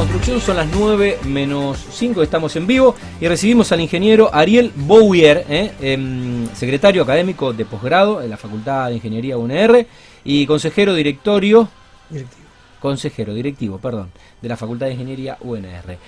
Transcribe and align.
construcción, 0.00 0.40
son 0.40 0.56
las 0.56 0.66
9 0.66 1.18
menos 1.26 1.78
5, 1.90 2.22
estamos 2.22 2.56
en 2.56 2.66
vivo 2.66 2.94
y 3.20 3.28
recibimos 3.28 3.70
al 3.70 3.82
ingeniero 3.82 4.30
Ariel 4.32 4.72
Bouvier, 4.74 5.44
¿eh? 5.46 5.72
em, 5.78 6.48
secretario 6.54 7.02
académico 7.02 7.52
de 7.52 7.66
posgrado 7.66 8.22
en 8.22 8.30
la 8.30 8.38
Facultad 8.38 8.88
de 8.88 8.94
Ingeniería 8.94 9.36
UNR 9.36 9.86
y 10.24 10.46
consejero 10.46 10.94
directorio, 10.94 11.68
directivo. 12.08 12.46
consejero 12.80 13.34
directivo, 13.34 13.76
perdón, 13.76 14.10
de 14.40 14.48
la 14.48 14.56
Facultad 14.56 14.86
de 14.86 14.92
Ingeniería 14.92 15.36
UNR. 15.42 15.98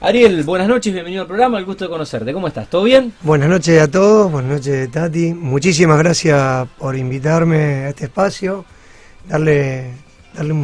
Ariel, 0.00 0.42
buenas 0.44 0.66
noches, 0.66 0.94
bienvenido 0.94 1.20
al 1.20 1.28
programa, 1.28 1.58
el 1.58 1.66
gusto 1.66 1.84
de 1.84 1.90
conocerte. 1.90 2.32
¿Cómo 2.32 2.48
estás? 2.48 2.70
¿Todo 2.70 2.84
bien? 2.84 3.12
Buenas 3.20 3.50
noches 3.50 3.78
a 3.78 3.90
todos, 3.90 4.32
buenas 4.32 4.52
noches 4.52 4.90
Tati. 4.90 5.34
Muchísimas 5.34 5.98
gracias 5.98 6.66
por 6.78 6.96
invitarme 6.96 7.56
a 7.56 7.88
este 7.90 8.04
espacio, 8.04 8.64
darle, 9.28 9.90
darle 10.34 10.54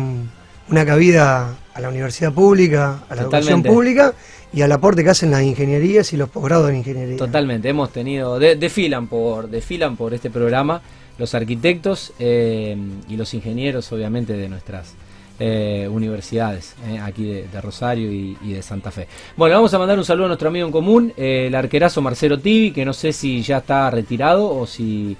una 0.70 0.86
cabida 0.86 1.58
a 1.80 1.82
la 1.82 1.88
universidad 1.88 2.32
pública, 2.32 3.04
a 3.08 3.14
la 3.14 3.22
educación 3.22 3.62
pública 3.62 4.14
y 4.52 4.62
al 4.62 4.72
aporte 4.72 5.02
que 5.02 5.10
hacen 5.10 5.30
las 5.30 5.42
ingenierías 5.42 6.12
y 6.12 6.16
los 6.16 6.28
posgrados 6.28 6.70
en 6.70 6.76
ingeniería. 6.76 7.16
Totalmente, 7.16 7.68
hemos 7.68 7.90
tenido, 7.90 8.38
desfilan, 8.38 9.06
por, 9.06 9.48
desfilan 9.48 9.96
por 9.96 10.12
este 10.14 10.30
programa 10.30 10.82
los 11.18 11.34
arquitectos 11.34 12.12
eh, 12.18 12.76
y 13.08 13.16
los 13.16 13.32
ingenieros 13.34 13.90
obviamente 13.92 14.34
de 14.34 14.48
nuestras 14.48 14.94
eh, 15.38 15.88
universidades, 15.90 16.74
eh, 16.86 16.98
aquí 16.98 17.24
de, 17.24 17.60
Rosario 17.60 18.12
y, 18.12 18.36
de 18.42 18.62
Santa 18.62 18.90
Fe. 18.90 19.08
Bueno, 19.36 19.54
vamos 19.54 19.72
a 19.72 19.78
mandar 19.78 19.98
un 19.98 20.04
saludo 20.04 20.26
a 20.26 20.28
nuestro 20.28 20.48
amigo 20.48 20.66
en 20.66 20.72
común, 20.72 21.12
el 21.16 21.54
arquerazo 21.54 22.02
Marcelo 22.02 22.38
Tibi, 22.38 22.72
que 22.72 22.84
no 22.84 22.92
sé 22.92 23.12
si 23.12 23.42
ya 23.42 23.58
está 23.58 23.90
retirado 23.90 24.54
o 24.54 24.66
si 24.66 25.16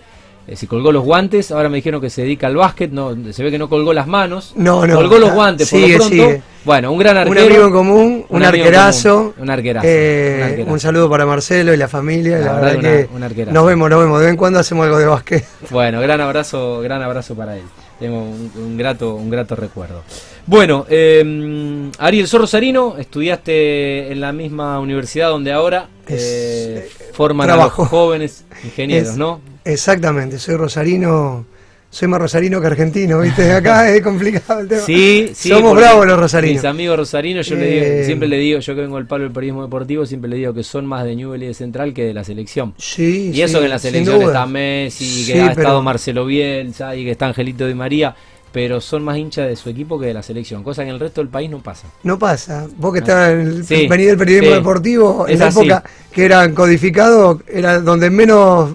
eh, 0.51 0.57
si 0.57 0.67
colgó 0.67 0.91
los 0.91 1.05
guantes, 1.05 1.53
ahora 1.53 1.69
me 1.69 1.77
dijeron 1.77 2.01
que 2.01 2.11
se 2.11 2.23
dedica 2.23 2.49
al 2.49 2.57
básquet, 2.57 2.91
no, 2.91 3.17
se 3.33 3.45
ve 3.45 3.53
que 3.53 3.59
no 3.59 3.69
colgó 3.69 3.93
las 3.93 4.09
manos. 4.09 4.53
No, 4.57 4.85
no. 4.85 4.97
Colgó 4.97 5.17
los 5.19 5.33
guantes, 5.33 5.71
por 5.71 5.79
lo 5.79 5.97
pronto. 5.97 6.43
Bueno, 6.65 6.91
un 6.91 6.99
gran 6.99 7.17
arquero. 7.17 7.41
Un 7.41 7.47
amigo 7.47 7.67
en 7.67 7.73
común, 7.73 8.27
un, 8.29 8.43
arquerazo. 8.43 9.33
un, 9.39 9.49
arquerazo, 9.49 9.87
eh, 9.89 10.65
un 10.67 10.81
saludo 10.81 11.09
para 11.09 11.25
Marcelo 11.25 11.73
y 11.73 11.77
la 11.77 11.87
familia. 11.87 12.39
La, 12.41 12.55
verdad, 12.55 13.07
que 13.33 13.47
nos 13.47 13.65
vemos, 13.65 13.89
nos 13.89 14.01
vemos. 14.01 14.19
De 14.19 14.25
vez 14.25 14.33
en 14.33 14.37
cuando 14.37 14.59
hacemos 14.59 14.87
algo 14.87 14.99
de 14.99 15.07
básquet. 15.07 15.45
Bueno, 15.71 16.01
gran 16.01 16.21
abrazo, 16.21 16.81
gran 16.81 17.01
abrazo 17.01 17.37
para 17.37 17.57
él. 17.57 17.63
Tengo 18.01 18.21
un, 18.21 18.77
grato, 18.77 19.15
un 19.15 19.31
grato 19.31 19.55
recuerdo. 19.55 20.03
Bueno, 20.47 20.85
eh, 20.89 21.93
Ariel 21.99 22.27
sos 22.27 22.41
rosarino, 22.41 22.97
estudiaste 22.99 24.11
en 24.11 24.21
la 24.21 24.33
misma 24.33 24.81
universidad 24.81 25.29
donde 25.29 25.53
ahora 25.53 25.89
eh, 26.09 26.91
forman 27.13 27.51
a 27.51 27.57
los 27.57 27.73
jóvenes 27.73 28.45
ingenieros, 28.65 29.17
¿no? 29.17 29.50
Exactamente, 29.65 30.39
soy 30.39 30.57
rosarino, 30.57 31.45
soy 31.91 32.09
más 32.09 32.21
rosarino 32.21 32.61
que 32.61 32.67
argentino, 32.67 33.21
¿viste? 33.21 33.53
Acá 33.53 33.93
es 33.95 34.03
complicado 34.03 34.61
el 34.61 34.69
tema. 34.69 34.83
Sí, 34.83 35.31
sí. 35.35 35.49
Somos 35.49 35.77
bravos 35.77 36.07
los 36.07 36.19
rosarinos. 36.19 36.63
Mis 36.63 36.65
amigos 36.65 36.97
rosarinos, 36.97 37.47
yo 37.47 37.57
eh, 37.59 38.05
siempre 38.07 38.29
le 38.29 38.39
digo, 38.39 38.61
yo 38.61 38.75
que 38.75 38.81
vengo 38.81 38.97
del 38.97 39.07
palo 39.07 39.25
del 39.25 39.33
periodismo 39.33 39.63
deportivo, 39.63 40.07
siempre 40.07 40.31
le 40.31 40.37
digo 40.37 40.55
que 40.55 40.63
son 40.63 40.87
más 40.87 41.05
de 41.05 41.17
Newell 41.17 41.43
y 41.43 41.47
de 41.47 41.55
Central 41.55 41.93
que 41.93 42.05
de 42.05 42.15
la 42.15 42.25
selección. 42.25 42.75
Sí, 42.79 43.33
Y 43.35 43.43
eso 43.43 43.59
que 43.59 43.65
en 43.65 43.71
la 43.71 43.79
selección 43.79 44.23
está 44.23 44.47
Messi, 44.47 45.27
que 45.27 45.41
ha 45.41 45.51
estado 45.53 45.83
Marcelo 45.83 46.27
Bielsa 46.27 46.97
y 46.97 47.05
que 47.05 47.11
está 47.11 47.27
Angelito 47.27 47.67
Di 47.67 47.75
María 47.75 48.15
pero 48.53 48.81
son 48.81 49.05
más 49.05 49.17
hinchas 49.17 49.49
de 49.49 49.57
su 49.57 49.71
equipo 49.71 49.99
que 49.99 50.07
de 50.07 50.15
la 50.15 50.23
selección, 50.23 50.65
cosa 50.65 50.83
que 50.83 50.89
en 50.89 50.95
el 50.95 51.01
resto 51.01 51.21
del 51.21 51.29
país 51.29 51.49
no 51.49 51.63
pasa. 51.63 51.87
No 52.03 52.19
pasa. 52.19 52.67
Vos 52.77 52.93
que 52.93 52.99
estabas 52.99 53.31
en 53.31 53.41
el, 53.41 53.67
del 53.67 53.89
periodismo 53.89 54.55
deportivo, 54.55 55.29
en 55.29 55.39
la 55.39 55.49
época 55.49 55.85
que 56.13 56.25
era 56.25 56.53
codificado, 56.53 57.41
era 57.47 57.81
donde 57.81 58.11
menos, 58.11 58.75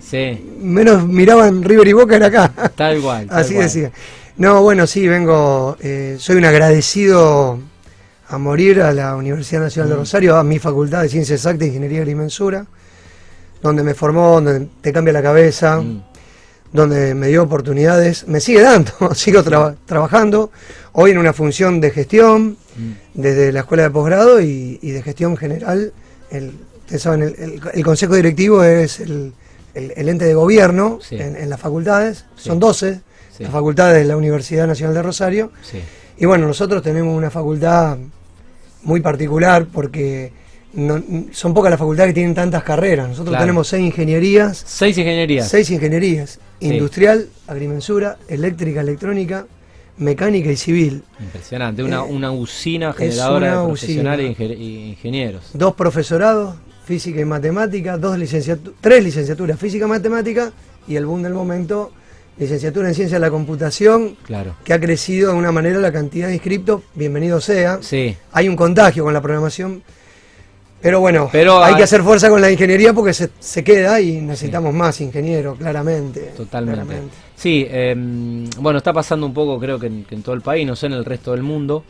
menos 0.59 1.05
miraban 1.05 1.63
River 1.63 1.87
y 1.87 1.93
Boca 1.93 2.15
era 2.15 2.27
acá. 2.27 2.51
Tal 2.75 2.97
igual. 2.97 3.27
Así 3.31 3.55
decía. 3.55 3.91
No, 4.37 4.61
bueno, 4.61 4.85
sí, 4.87 5.07
vengo, 5.07 5.77
eh, 5.81 6.17
soy 6.19 6.37
un 6.37 6.45
agradecido 6.45 7.59
a 8.27 8.37
morir 8.37 8.81
a 8.81 8.91
la 8.91 9.15
Universidad 9.15 9.61
Nacional 9.61 9.89
de 9.89 9.95
mm. 9.95 9.99
Rosario, 9.99 10.35
a 10.35 10.43
mi 10.43 10.59
facultad 10.59 11.01
de 11.01 11.09
Ciencias 11.09 11.39
Exactas, 11.39 11.67
Ingeniería 11.67 11.99
y 11.99 12.01
Agrimensura, 12.01 12.65
donde 13.61 13.83
me 13.83 13.93
formó, 13.93 14.41
donde 14.41 14.67
te 14.81 14.91
cambia 14.91 15.13
la 15.13 15.21
cabeza. 15.21 15.77
Mm 15.77 16.14
donde 16.75 17.15
me 17.15 17.27
dio 17.27 17.43
oportunidades, 17.43 18.27
me 18.27 18.39
sigue 18.39 18.61
dando, 18.61 18.91
sigo 19.15 19.43
trabajando, 19.43 20.51
hoy 20.91 21.11
en 21.11 21.17
una 21.17 21.33
función 21.33 21.79
de 21.79 21.91
gestión, 21.91 22.57
mm. 22.75 22.91
desde 23.13 23.51
la 23.51 23.61
escuela 23.61 23.83
de 23.83 23.89
posgrado 23.89 24.41
y, 24.41 24.77
de 24.77 25.01
gestión 25.01 25.37
general. 25.37 25.93
El, 26.29 26.53
saben, 26.99 27.61
el, 27.73 27.83
consejo 27.83 28.15
directivo 28.15 28.63
es 28.63 28.99
el, 28.99 29.33
ente 29.73 30.25
de 30.25 30.33
gobierno 30.33 30.99
en, 31.11 31.49
las 31.49 31.59
facultades, 31.59 32.25
son 32.35 32.59
12 32.59 33.01
las 33.39 33.51
facultades 33.51 34.01
de 34.01 34.05
la 34.05 34.15
Universidad 34.15 34.67
Nacional 34.67 34.95
de 34.95 35.01
Rosario. 35.01 35.51
Y 36.17 36.25
bueno, 36.25 36.47
nosotros 36.47 36.81
tenemos 36.81 37.15
una 37.15 37.29
facultad 37.29 37.97
muy 38.83 39.01
particular 39.01 39.67
porque 39.71 40.31
son 41.31 41.53
pocas 41.53 41.69
las 41.69 41.79
facultades 41.79 42.09
que 42.09 42.15
tienen 42.15 42.35
tantas 42.35 42.63
carreras. 42.63 43.09
Nosotros 43.09 43.37
tenemos 43.37 43.67
seis 43.67 43.85
ingenierías. 43.85 44.63
Seis 44.65 44.97
ingenierías. 44.97 45.49
Seis 45.49 45.69
ingenierías. 45.71 46.39
Industrial, 46.59 47.27
agrimensura, 47.47 48.17
eléctrica, 48.27 48.81
electrónica, 48.81 49.47
mecánica 49.97 50.51
y 50.51 50.57
civil. 50.57 51.03
Impresionante, 51.19 51.83
una, 51.83 51.97
eh, 51.97 52.09
una 52.09 52.31
usina 52.31 52.93
generadora 52.93 53.61
de 53.61 53.67
profesionales 53.67 54.39
e 54.39 54.53
ingenieros. 54.53 55.51
Dos 55.53 55.75
profesorados, 55.75 56.55
física 56.85 57.21
y 57.21 57.25
matemática, 57.25 57.97
dos 57.97 58.17
tres 58.81 59.03
licenciaturas, 59.03 59.59
física 59.59 59.85
y 59.85 59.89
matemática, 59.89 60.51
y 60.87 60.95
el 60.95 61.05
boom 61.05 61.23
del 61.23 61.33
momento, 61.33 61.91
licenciatura 62.37 62.89
en 62.89 62.95
ciencia 62.95 63.15
de 63.15 63.21
la 63.21 63.31
computación, 63.31 64.17
claro. 64.23 64.55
que 64.63 64.73
ha 64.73 64.79
crecido 64.79 65.31
de 65.31 65.37
una 65.37 65.51
manera 65.51 65.79
la 65.79 65.91
cantidad 65.91 66.27
de 66.27 66.33
inscriptos, 66.33 66.81
bienvenido 66.93 67.39
sea. 67.39 67.79
Sí. 67.81 68.15
Hay 68.33 68.49
un 68.49 68.55
contagio 68.55 69.03
con 69.03 69.13
la 69.13 69.21
programación 69.21 69.83
pero 70.81 70.99
bueno, 70.99 71.29
hay 71.33 71.75
que 71.75 71.83
hacer 71.83 72.03
fuerza 72.03 72.29
con 72.29 72.41
la 72.41 72.51
ingeniería 72.51 72.93
porque 72.93 73.13
se, 73.13 73.63
queda 73.63 73.99
y 73.99 74.21
necesitamos 74.21 74.73
más 74.73 75.01
ingenieros, 75.01 75.57
claramente. 75.57 76.33
Totalmente. 76.37 77.01
Sí, 77.35 77.65
em, 77.69 78.49
bueno, 78.59 78.77
está 78.77 78.93
pasando 78.93 79.25
un 79.25 79.33
poco 79.33 79.59
creo 79.59 79.79
que 79.79 79.87
en, 79.87 80.21
todo 80.23 80.35
el 80.35 80.41
país, 80.41 80.65
no 80.67 80.75
sé 80.75 80.85
en 80.85 80.93
el 80.93 81.03
resto 81.03 81.31
del 81.31 81.43
mundo, 81.43 81.83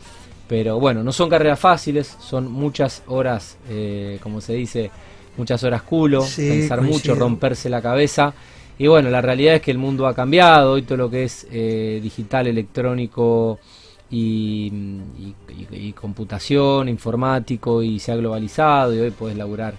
pero 0.48 0.80
bueno, 0.80 1.02
no 1.02 1.12
son 1.12 1.28
carreras 1.28 1.60
fáciles, 1.60 2.16
son 2.20 2.50
muchas 2.50 3.02
horas, 3.08 3.58
eh, 3.68 4.18
como 4.22 4.40
se 4.40 4.54
dice, 4.54 4.90
muchas 5.36 5.62
horas 5.64 5.82
culo, 5.82 6.24
pensar 6.36 6.80
mucho, 6.80 7.14
romperse 7.14 7.68
la 7.68 7.82
cabeza. 7.82 8.32
Y 8.78 8.86
bueno, 8.86 9.10
la 9.10 9.20
realidad 9.20 9.56
es 9.56 9.62
que 9.62 9.70
el 9.70 9.78
mundo 9.78 10.06
ha 10.06 10.14
cambiado, 10.14 10.72
hoy 10.72 10.82
todo 10.82 10.98
lo 10.98 11.10
que 11.10 11.24
es 11.24 11.46
eh, 11.50 12.00
digital, 12.02 12.46
electrónico, 12.46 13.58
y, 14.10 14.72
computación, 15.98 16.88
informático 16.88 17.82
y 17.82 17.98
se 17.98 18.12
ha 18.12 18.16
globalizado 18.16 18.94
y 18.94 19.00
hoy 19.00 19.10
puedes 19.10 19.36
laburar 19.36 19.74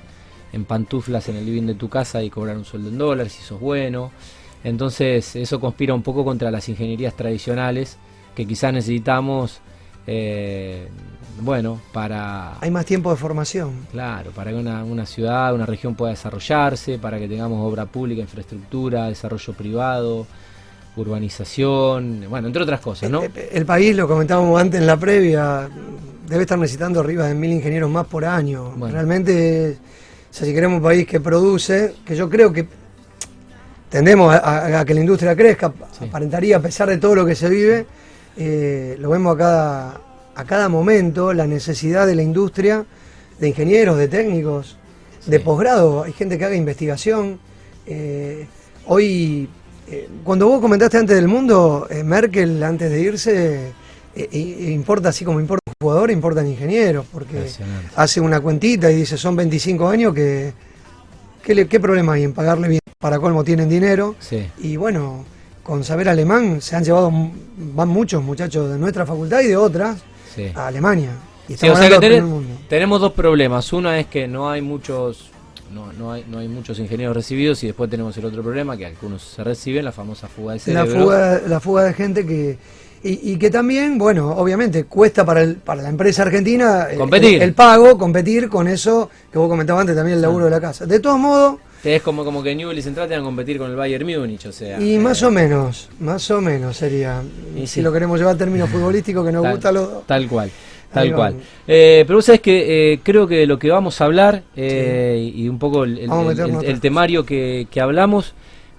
en 0.54 0.66
pantuflas 0.66 1.30
en 1.30 1.38
el 1.38 1.46
living 1.46 1.64
de 1.64 1.76
tu 1.76 1.90
casa 1.90 2.24
y 2.24 2.30
cobrar 2.30 2.58
un 2.58 2.66
sueldo 2.66 2.90
en 2.90 2.98
dólares 2.98 3.34
si 3.34 3.44
sos 3.44 3.60
bueno. 3.60 4.12
Entonces 4.64 5.36
eso 5.36 5.60
conspira 5.60 5.94
un 5.94 6.02
poco 6.02 6.26
contra 6.26 6.52
las 6.52 6.68
ingenierías 6.68 7.16
tradicionales 7.16 7.98
que 8.36 8.46
quizás 8.46 8.74
necesitamos, 8.74 9.60
eh, 10.06 10.88
bueno, 11.42 11.80
para... 11.92 12.60
Hay 12.60 12.70
más 12.70 12.86
tiempo 12.86 13.10
de 13.10 13.16
formación. 13.16 13.88
Claro, 13.92 14.32
para 14.32 14.52
que 14.52 14.58
una, 14.58 14.84
una 14.84 15.06
ciudad, 15.06 15.54
una 15.56 15.66
región 15.66 15.96
pueda 15.96 16.12
desarrollarse, 16.12 17.00
para 17.00 17.18
que 17.18 17.28
tengamos 17.28 17.60
obra 17.66 17.86
pública, 17.86 18.22
infraestructura, 18.22 19.08
desarrollo 19.08 19.54
privado 19.54 20.28
urbanización, 21.02 22.26
bueno, 22.30 22.48
entre 22.48 22.64
otras 22.64 22.80
cosas, 22.80 23.10
¿no? 23.10 23.22
El, 23.24 23.66
país, 23.66 23.96
lo 23.96 24.08
comentábamos 24.08 24.60
antes 24.60 24.80
en 24.80 24.88
la 24.88 24.98
previa, 24.98 25.70
debe 26.28 26.44
estar 26.44 26.58
necesitando 26.58 27.00
arriba 27.00 27.28
de 27.28 27.34
mil 27.34 27.52
ingenieros 27.52 27.90
más 27.90 28.08
por 28.08 28.26
año. 28.26 28.74
Realmente, 28.80 29.78
si 30.32 30.54
queremos 30.54 30.78
un 30.78 30.84
país 30.84 31.08
que 31.08 31.20
produce, 31.20 31.96
que 32.06 32.16
yo 32.16 32.30
creo 32.30 32.52
que 32.52 32.68
tendemos 33.90 34.34
a, 34.34 34.84
que 34.86 34.94
la 34.94 35.00
industria 35.00 35.36
crezca, 35.36 35.74
aparentaría 36.02 36.58
a 36.58 36.62
pesar 36.62 36.90
de 36.90 36.98
todo 36.98 37.16
lo 37.16 37.26
que 37.26 37.36
se 37.36 37.50
vive, 37.50 37.86
eh, 38.36 38.96
lo 39.00 39.10
vemos 39.10 39.36
a 39.36 39.38
cada, 39.38 40.02
a 40.36 40.46
cada 40.46 40.70
momento, 40.70 41.34
la 41.34 41.48
necesidad 41.48 42.06
de 42.06 42.16
la 42.16 42.22
industria, 42.22 42.86
de 43.40 43.48
ingenieros, 43.48 43.98
de 43.98 44.08
técnicos, 44.08 44.78
de 45.26 45.40
posgrado, 45.40 46.04
hay 46.04 46.14
gente 46.14 46.38
que 46.38 46.46
haga 46.46 46.56
investigación. 46.56 47.40
Eh, 47.86 48.48
hoy 48.86 49.50
eh, 49.90 50.10
cuando 50.24 50.48
vos 50.48 50.60
comentaste 50.60 50.98
antes 50.98 51.16
del 51.16 51.28
mundo, 51.28 51.88
eh, 51.90 52.04
Merkel 52.04 52.62
antes 52.62 52.92
de 52.92 53.00
irse, 53.00 53.72
eh, 54.16 54.74
importa 54.74 55.10
así 55.10 55.24
como 55.24 55.40
importa 55.40 55.62
un 55.66 55.74
jugador, 55.80 56.12
importan 56.12 56.46
ingenieros, 56.48 57.06
porque 57.12 57.50
hace 57.96 58.20
una 58.20 58.42
cuentita 58.42 58.92
y 58.92 58.98
dice 58.98 59.18
son 59.18 59.36
25 59.36 59.88
años 59.88 60.14
que... 60.14 60.54
¿Qué, 61.44 61.80
problema 61.80 62.14
hay 62.14 62.24
en 62.24 62.34
pagarle 62.34 62.68
bien? 62.68 62.82
Para 63.00 63.20
colmo 63.20 63.42
tienen 63.42 63.70
dinero. 63.70 64.16
Y 64.58 64.76
bueno, 64.76 65.24
con 65.64 65.82
saber 65.86 66.10
alemán 66.10 66.60
se 66.60 66.76
han 66.76 66.84
llevado, 66.84 67.10
van 67.10 67.88
muchos 67.88 68.22
muchachos 68.22 68.70
de 68.70 68.78
nuestra 68.78 69.06
facultad 69.06 69.40
y 69.40 69.48
de 69.48 69.56
otras 69.56 70.04
a 70.54 70.68
Alemania. 70.68 71.12
Y 71.48 71.54
o 71.54 71.58
sea 71.78 71.90
que 71.90 72.22
tenemos 72.68 73.00
dos 73.00 73.14
problemas. 73.14 73.72
Uno 73.72 73.94
es 73.94 74.08
que 74.08 74.28
no 74.28 74.50
hay 74.50 74.62
muchos 74.62 75.32
no, 75.74 75.92
no, 75.94 76.12
hay, 76.12 76.26
no 76.30 76.40
hay 76.40 76.48
muchos 76.48 76.80
ingenieros 76.80 77.16
recibidos 77.16 77.64
y 77.64 77.68
después 77.68 77.90
tenemos 77.90 78.16
el 78.18 78.26
otro 78.26 78.42
problema 78.42 78.78
que 78.78 78.86
algunos 78.86 79.22
se 79.22 79.44
reciben, 79.44 79.86
la 79.86 79.92
famosa 79.92 80.28
fuga 80.28 80.54
de 80.54 80.60
cerebro. 80.60 80.86
La 80.86 81.02
fuga, 81.02 81.42
la 81.48 81.60
fuga 81.60 81.84
de 81.84 81.94
gente 81.94 82.26
que 82.26 82.58
Y, 83.04 83.38
que 83.38 83.50
también, 83.50 83.98
bueno, 83.98 84.32
obviamente 84.32 84.86
cuesta 84.86 85.24
para, 85.24 85.42
el, 85.42 85.58
para 85.58 85.82
la 85.82 85.90
empresa 85.90 86.24
argentina 86.24 86.88
eh, 86.90 86.98
competir. 86.98 87.42
El, 87.42 87.54
pago, 87.54 87.98
competir 87.98 88.50
con 88.50 88.68
eso 88.68 89.10
que 89.32 89.38
vos 89.38 89.48
comentabas 89.48 89.82
antes 89.82 89.96
también, 89.96 90.16
el 90.16 90.22
laburo 90.22 90.46
de 90.46 90.52
la 90.52 90.60
casa. 90.60 90.86
De 90.86 91.00
todos 91.00 91.20
modos... 91.20 91.60
Es 91.84 92.02
como, 92.02 92.26
como 92.26 92.42
que 92.42 92.56
Newell 92.56 92.78
y 92.78 92.82
Central 92.82 93.08
tengan 93.08 93.24
que 93.24 93.28
competir 93.28 93.60
con 93.60 93.70
el 93.70 93.76
Bayern 93.76 94.06
Múnich, 94.06 94.48
o 94.48 94.52
sea... 94.52 94.82
Y 94.82 94.98
más 94.98 95.22
o 95.24 95.32
menos, 95.32 95.90
más 96.00 96.30
o 96.32 96.42
menos 96.42 96.76
sería. 96.76 97.22
si 97.66 97.82
lo 97.82 97.94
queremos 97.94 98.20
llevar 98.20 98.36
a 98.36 98.38
términos 98.38 98.70
futbolísticos 98.72 99.26
que 99.26 99.32
nos 99.32 99.48
gusta 99.48 99.72
lo... 99.72 100.04
Tal 100.06 100.28
cual. 100.28 100.52
Tal 100.92 101.14
cual. 101.14 101.36
Eh, 101.68 102.04
pero 102.08 102.18
vos 102.18 102.26
sabés 102.26 102.42
que 102.42 102.94
eh, 102.94 103.00
creo 103.04 103.28
que 103.28 103.46
lo 103.46 103.60
que 103.60 103.70
vamos 103.70 104.00
a 104.02 104.06
hablar 104.06 104.44
eh, 104.56 105.32
y 105.36 105.48
un 105.50 105.60
poco 105.60 105.84
el, 105.84 106.80
temario 106.82 107.26
que, 107.26 107.68
hablamos, 107.82 108.34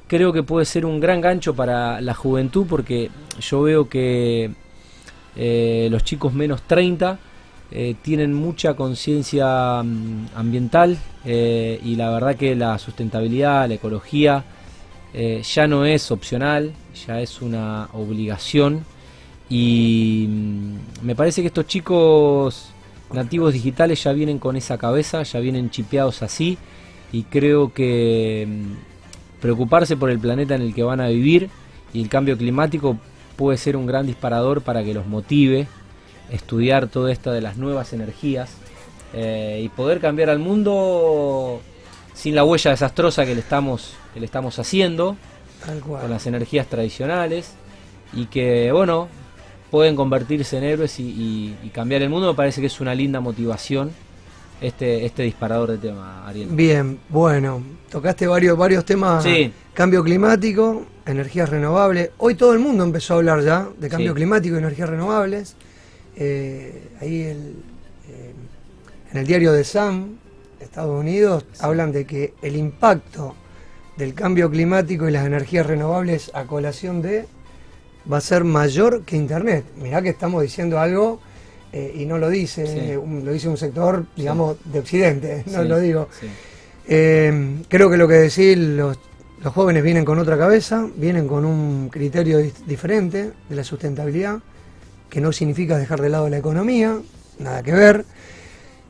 creo 0.06 0.32
que 0.32 0.42
puede 0.42 0.64
ser 0.64 0.86
un 0.86 1.00
gran 1.00 1.20
gancho 1.20 1.54
para 1.54 2.00
la 2.00 2.14
juventud 2.14 2.66
porque 2.68 3.10
yo 3.40 3.62
veo 3.62 3.88
que 3.88 4.50
los 5.90 6.02
chicos 6.04 6.32
menos 6.32 6.62
30 6.62 7.18
tienen 8.02 8.32
mucha 8.32 8.74
conciencia 8.74 9.82
mm, 9.82 10.28
ambiental 10.34 10.98
y 11.24 11.94
la 11.96 12.10
verdad 12.10 12.36
que 12.36 12.56
la 12.56 12.78
sustentabilidad, 12.78 13.68
la 13.68 13.74
ecología, 13.74 14.44
ya 15.14 15.66
no 15.66 15.84
es 15.84 16.10
opcional, 16.10 16.72
ya 17.06 17.20
es 17.20 17.42
una 17.42 17.88
obligación 17.92 18.84
y 19.48 20.26
mm, 20.28 21.06
me 21.06 21.14
parece 21.14 21.40
que 21.40 21.48
estos 21.48 21.66
chicos 21.66 22.70
nativos 23.12 23.52
digitales 23.52 24.02
ya 24.02 24.12
vienen 24.12 24.38
con 24.38 24.56
esa 24.56 24.78
cabeza, 24.78 25.22
ya 25.22 25.40
vienen 25.40 25.70
chipeados 25.70 26.22
así 26.22 26.58
y 27.12 27.22
creo 27.24 27.72
que 27.72 28.46
mm, 28.46 29.40
preocuparse 29.40 29.96
por 29.96 30.10
el 30.10 30.18
planeta 30.18 30.54
en 30.54 30.62
el 30.62 30.74
que 30.74 30.82
van 30.82 31.00
a 31.00 31.08
vivir 31.08 31.48
y 31.94 32.02
el 32.02 32.08
cambio 32.08 32.36
climático 32.36 32.98
puede 33.36 33.56
ser 33.56 33.76
un 33.76 33.86
gran 33.86 34.06
disparador 34.06 34.62
para 34.62 34.84
que 34.84 34.92
los 34.92 35.06
motive 35.06 35.68
estudiar 36.30 36.88
todo 36.88 37.08
esto 37.08 37.32
de 37.32 37.40
las 37.40 37.56
nuevas 37.56 37.92
energías 37.92 38.50
eh, 39.14 39.62
y 39.64 39.68
poder 39.70 40.00
cambiar 40.00 40.28
al 40.28 40.38
mundo 40.38 41.60
sin 42.12 42.34
la 42.34 42.44
huella 42.44 42.72
desastrosa 42.72 43.24
que 43.24 43.34
le 43.34 43.40
estamos, 43.40 43.94
que 44.12 44.20
le 44.20 44.26
estamos 44.26 44.58
haciendo 44.58 45.16
con 45.86 46.10
las 46.10 46.26
energías 46.26 46.66
tradicionales 46.66 47.54
y 48.12 48.26
que 48.26 48.70
bueno 48.72 49.08
pueden 49.70 49.96
convertirse 49.96 50.58
en 50.58 50.64
héroes 50.64 50.98
y, 50.98 51.56
cambiar 51.72 52.02
el 52.02 52.10
mundo, 52.10 52.28
me 52.28 52.34
parece 52.34 52.60
que 52.60 52.66
es 52.66 52.80
una 52.80 52.94
linda 52.94 53.20
motivación 53.20 53.90
este, 54.60 55.04
este 55.04 55.22
disparador 55.22 55.70
de 55.70 55.78
tema, 55.78 56.26
Ariel. 56.26 56.48
Bien, 56.50 56.98
bueno, 57.08 57.62
tocaste 57.90 58.26
varios, 58.26 58.56
varios 58.58 58.84
temas, 58.84 59.24
cambio 59.74 60.02
climático, 60.02 60.84
energías 61.06 61.48
renovables. 61.48 62.10
Hoy 62.18 62.34
todo 62.34 62.52
el 62.52 62.58
mundo 62.58 62.84
empezó 62.84 63.14
a 63.14 63.16
hablar 63.18 63.42
ya 63.42 63.68
de 63.78 63.88
cambio 63.88 64.14
climático 64.14 64.56
y 64.56 64.58
energías 64.58 64.88
renovables. 64.88 65.54
Eh, 66.16 66.88
ahí 67.00 67.22
eh, 67.22 68.32
en 69.12 69.18
el 69.18 69.26
diario 69.26 69.52
de 69.52 69.62
Sam, 69.62 70.16
Estados 70.58 70.98
Unidos, 70.98 71.44
hablan 71.60 71.92
de 71.92 72.04
que 72.04 72.34
el 72.42 72.56
impacto 72.56 73.36
del 73.96 74.14
cambio 74.14 74.50
climático 74.50 75.08
y 75.08 75.12
las 75.12 75.26
energías 75.26 75.66
renovables 75.66 76.30
a 76.34 76.44
colación 76.44 77.02
de 77.02 77.26
va 78.10 78.18
a 78.18 78.20
ser 78.20 78.44
mayor 78.44 79.02
que 79.02 79.16
Internet. 79.16 79.64
Mirá 79.76 80.02
que 80.02 80.08
estamos 80.08 80.42
diciendo 80.42 80.78
algo 80.78 81.20
eh, 81.72 81.94
y 81.98 82.06
no 82.06 82.18
lo 82.18 82.30
dice, 82.30 82.94
lo 82.96 83.32
dice 83.32 83.48
un 83.48 83.58
sector, 83.58 84.06
digamos, 84.16 84.56
de 84.64 84.78
Occidente, 84.78 85.44
no 85.52 85.62
lo 85.64 85.78
digo. 85.78 86.08
Eh, 86.86 87.56
creo 87.68 87.90
que 87.90 87.98
lo 87.98 88.08
que 88.08 88.14
decís, 88.14 88.56
los, 88.56 88.98
los, 89.42 89.52
jóvenes 89.52 89.82
vienen 89.82 90.04
con 90.04 90.18
otra 90.18 90.38
cabeza, 90.38 90.86
vienen 90.96 91.28
con 91.28 91.44
un 91.44 91.90
criterio 91.90 92.38
diferente 92.66 93.32
de 93.48 93.56
la 93.56 93.64
sustentabilidad, 93.64 94.38
que 95.10 95.20
no 95.20 95.32
significa 95.32 95.76
dejar 95.76 96.00
de 96.00 96.08
lado 96.08 96.28
la 96.30 96.38
economía, 96.38 96.98
nada 97.38 97.62
que 97.62 97.72
ver. 97.72 98.04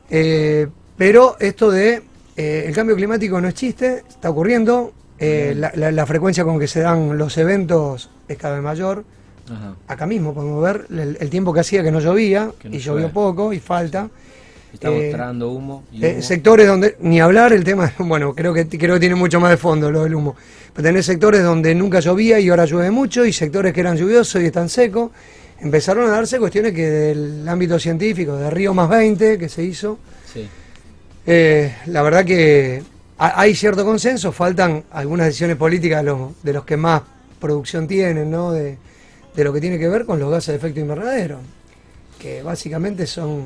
Eh, 0.09 0.67
pero 0.97 1.35
esto 1.39 1.71
de 1.71 2.03
el 2.37 2.73
cambio 2.73 2.95
climático 2.95 3.41
no 3.41 3.49
es 3.49 3.53
chiste, 3.53 4.05
está 4.07 4.29
ocurriendo, 4.29 4.93
la, 5.19 6.05
frecuencia 6.05 6.45
con 6.45 6.57
que 6.57 6.67
se 6.67 6.79
dan 6.79 7.17
los 7.17 7.37
eventos 7.37 8.09
es 8.29 8.37
cada 8.37 8.55
vez 8.55 8.63
mayor. 8.63 9.03
Acá 9.87 10.05
mismo 10.05 10.33
podemos 10.33 10.63
ver 10.63 10.85
el, 11.19 11.29
tiempo 11.29 11.51
que 11.51 11.61
hacía 11.61 11.81
que 11.81 11.91
no 11.91 11.99
llovía 11.99 12.51
y 12.63 12.77
llovió 12.77 13.09
poco 13.11 13.51
y 13.51 13.59
falta. 13.59 14.07
Estamos 14.71 14.99
eh, 15.01 15.43
humo, 15.43 15.83
eh, 15.99 16.21
sectores 16.21 16.67
donde, 16.67 16.95
ni 16.99 17.19
hablar, 17.19 17.53
el 17.53 17.63
tema, 17.63 17.91
bueno, 17.97 18.35
creo 18.35 18.53
que 18.53 18.67
creo 18.67 18.93
que 18.93 18.99
tiene 18.99 19.15
mucho 19.15 19.39
más 19.39 19.49
de 19.49 19.57
fondo 19.57 19.89
lo 19.89 20.03
del 20.03 20.13
humo. 20.13 20.35
Pero 20.71 20.87
tenés 20.87 21.07
sectores 21.07 21.43
donde 21.43 21.73
nunca 21.73 21.99
llovía 21.99 22.39
y 22.39 22.49
ahora 22.49 22.65
llueve 22.65 22.91
mucho, 22.91 23.25
y 23.25 23.33
sectores 23.33 23.73
que 23.73 23.79
eran 23.79 23.97
lluviosos 23.97 24.39
y 24.43 24.45
están 24.45 24.69
secos. 24.69 25.09
Empezaron 25.59 26.07
a 26.07 26.11
darse 26.11 26.37
cuestiones 26.37 26.73
que 26.73 26.87
del 26.87 27.49
ámbito 27.49 27.79
científico, 27.79 28.35
de 28.35 28.51
Río 28.51 28.75
más 28.75 28.87
20 28.87 29.39
que 29.39 29.49
se 29.49 29.63
hizo, 29.63 29.97
eh, 31.25 31.75
la 31.87 32.03
verdad 32.03 32.23
que 32.23 32.83
hay 33.17 33.55
cierto 33.55 33.83
consenso, 33.83 34.31
faltan 34.31 34.83
algunas 34.91 35.25
decisiones 35.25 35.57
políticas 35.57 36.03
de 36.03 36.11
los, 36.11 36.43
de 36.43 36.53
los 36.53 36.63
que 36.63 36.77
más 36.77 37.01
producción 37.39 37.87
tienen, 37.87 38.29
¿no? 38.29 38.51
De, 38.51 38.77
lo 39.35 39.53
que 39.53 39.61
tiene 39.61 39.79
que 39.79 39.87
ver 39.87 40.05
con 40.05 40.19
los 40.19 40.29
gases 40.29 40.47
de 40.47 40.55
efecto 40.55 40.81
invernadero, 40.81 41.39
que 42.19 42.43
básicamente 42.43 43.07
son 43.07 43.43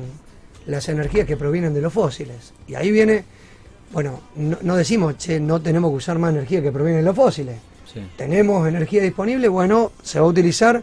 las 0.66 0.88
energías 0.88 1.24
que 1.24 1.36
provienen 1.36 1.72
de 1.72 1.80
los 1.80 1.92
fósiles. 1.92 2.52
Y 2.66 2.74
ahí 2.74 2.90
viene, 2.90 3.24
bueno, 3.92 4.20
no, 4.34 4.76
decimos, 4.76 5.16
che, 5.18 5.38
no 5.38 5.62
tenemos 5.62 5.92
que 5.92 5.96
usar 5.98 6.18
más 6.18 6.32
energía 6.32 6.60
que 6.62 6.72
proviene 6.72 6.98
de 6.98 7.04
los 7.04 7.14
fósiles. 7.14 7.56
Tenemos 8.16 8.66
energía 8.66 9.02
disponible, 9.02 9.46
bueno, 9.46 9.92
se 10.02 10.18
va 10.18 10.26
a 10.26 10.28
utilizar, 10.28 10.82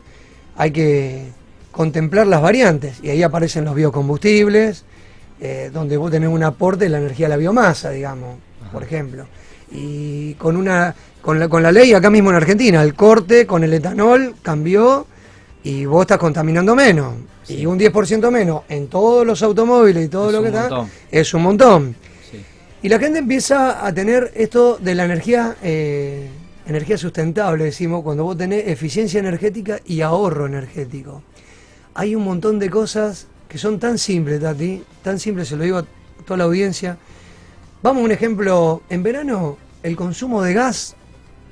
hay 0.56 0.72
que 0.72 1.26
contemplar 1.72 2.26
las 2.28 2.42
variantes. 2.42 3.00
Y 3.04 3.10
ahí 3.10 3.22
aparecen 3.22 3.66
los 3.66 3.76
biocombustibles, 3.76 4.86
eh, 5.42 5.72
donde 5.74 5.98
vos 5.98 6.10
tenés 6.10 6.30
un 6.30 6.44
aporte 6.44 6.86
de 6.86 6.90
la 6.90 7.00
energía 7.00 7.26
de 7.26 7.32
la 7.32 7.38
biomasa, 7.38 7.90
digamos, 7.90 8.38
por 8.72 8.84
ejemplo. 8.84 9.26
Y 9.72 10.36
con 10.36 10.56
una 10.56 10.96
con 11.22 11.40
la, 11.40 11.48
con 11.48 11.64
la 11.64 11.72
ley 11.72 11.94
acá 11.94 12.10
mismo 12.10 12.30
en 12.32 12.36
Argentina, 12.38 12.82
el 12.82 12.94
corte 12.96 13.46
con 13.46 13.64
el 13.64 13.74
etanol 13.74 14.36
cambió 14.42 15.06
y 15.64 15.86
vos 15.86 16.02
estás 16.02 16.18
contaminando 16.18 16.76
menos. 16.76 17.14
Y 17.48 17.66
un 17.66 17.78
10% 17.78 18.32
menos 18.32 18.64
en 18.70 18.88
todos 18.88 19.26
los 19.26 19.44
automóviles 19.44 20.06
y 20.06 20.08
todo 20.08 20.32
lo 20.32 20.42
que 20.42 20.50
está, 20.50 20.86
es 21.12 21.34
un 21.34 21.44
montón. 21.44 21.96
Y 22.82 22.90
la 22.90 22.98
gente 22.98 23.20
empieza 23.20 23.86
a 23.86 23.94
tener 23.94 24.32
esto 24.36 24.78
de 24.78 24.96
la 24.96 25.06
energía, 25.06 25.56
eh, 25.62 26.30
energía 26.66 26.98
sustentable, 26.98 27.66
decimos, 27.66 28.04
cuando 28.04 28.24
vos 28.24 28.38
tenés 28.38 28.68
eficiencia 28.68 29.20
energética 29.20 29.80
y 29.86 30.02
ahorro 30.02 30.48
energético. 30.48 31.22
Hay 31.94 32.16
un 32.16 32.24
montón 32.24 32.58
de 32.58 32.70
cosas 32.70 33.28
que 33.50 33.58
son 33.58 33.80
tan 33.80 33.98
simples, 33.98 34.40
Tati, 34.40 34.82
tan 35.04 35.20
simples, 35.20 35.50
se 35.50 35.58
lo 35.58 35.64
digo 35.64 35.80
a 35.80 35.86
toda 36.26 36.38
la 36.38 36.44
audiencia. 36.46 36.98
Vamos 37.84 38.02
a 38.02 38.06
un 38.06 38.12
ejemplo, 38.12 38.82
en 38.90 39.04
verano 39.04 39.58
el 39.84 39.96
consumo 39.96 40.42
de 40.42 40.54
gas 40.54 40.96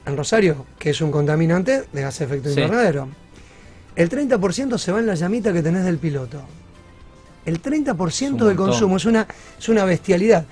en 0.05 0.17
Rosario, 0.17 0.65
que 0.77 0.91
es 0.91 1.01
un 1.01 1.11
contaminante 1.11 1.85
de 1.91 2.01
gas 2.01 2.19
de 2.19 2.25
efecto 2.25 2.49
invernadero. 2.49 3.09
El 3.95 4.09
30% 4.09 4.77
se 4.77 4.91
va 4.91 4.99
en 4.99 5.07
la 5.07 5.15
llamita 5.15 5.51
que 5.51 5.61
tenés 5.61 5.85
del 5.85 5.97
piloto. 5.97 6.41
El 7.45 7.61
30% 7.61 8.45
del 8.45 8.55
consumo 8.55 8.97
es 8.97 9.05
una, 9.05 9.27
es 9.57 9.69
una 9.69 9.85
bestialidad. 9.85 10.45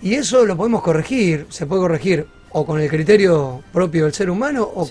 Y 0.00 0.14
eso 0.14 0.44
lo 0.44 0.56
podemos 0.56 0.82
corregir, 0.82 1.46
se 1.48 1.66
puede 1.66 1.82
corregir 1.82 2.26
o 2.50 2.64
con 2.64 2.80
el 2.80 2.88
criterio 2.88 3.62
propio 3.72 4.04
del 4.04 4.14
ser 4.14 4.30
humano 4.30 4.62
o, 4.62 4.88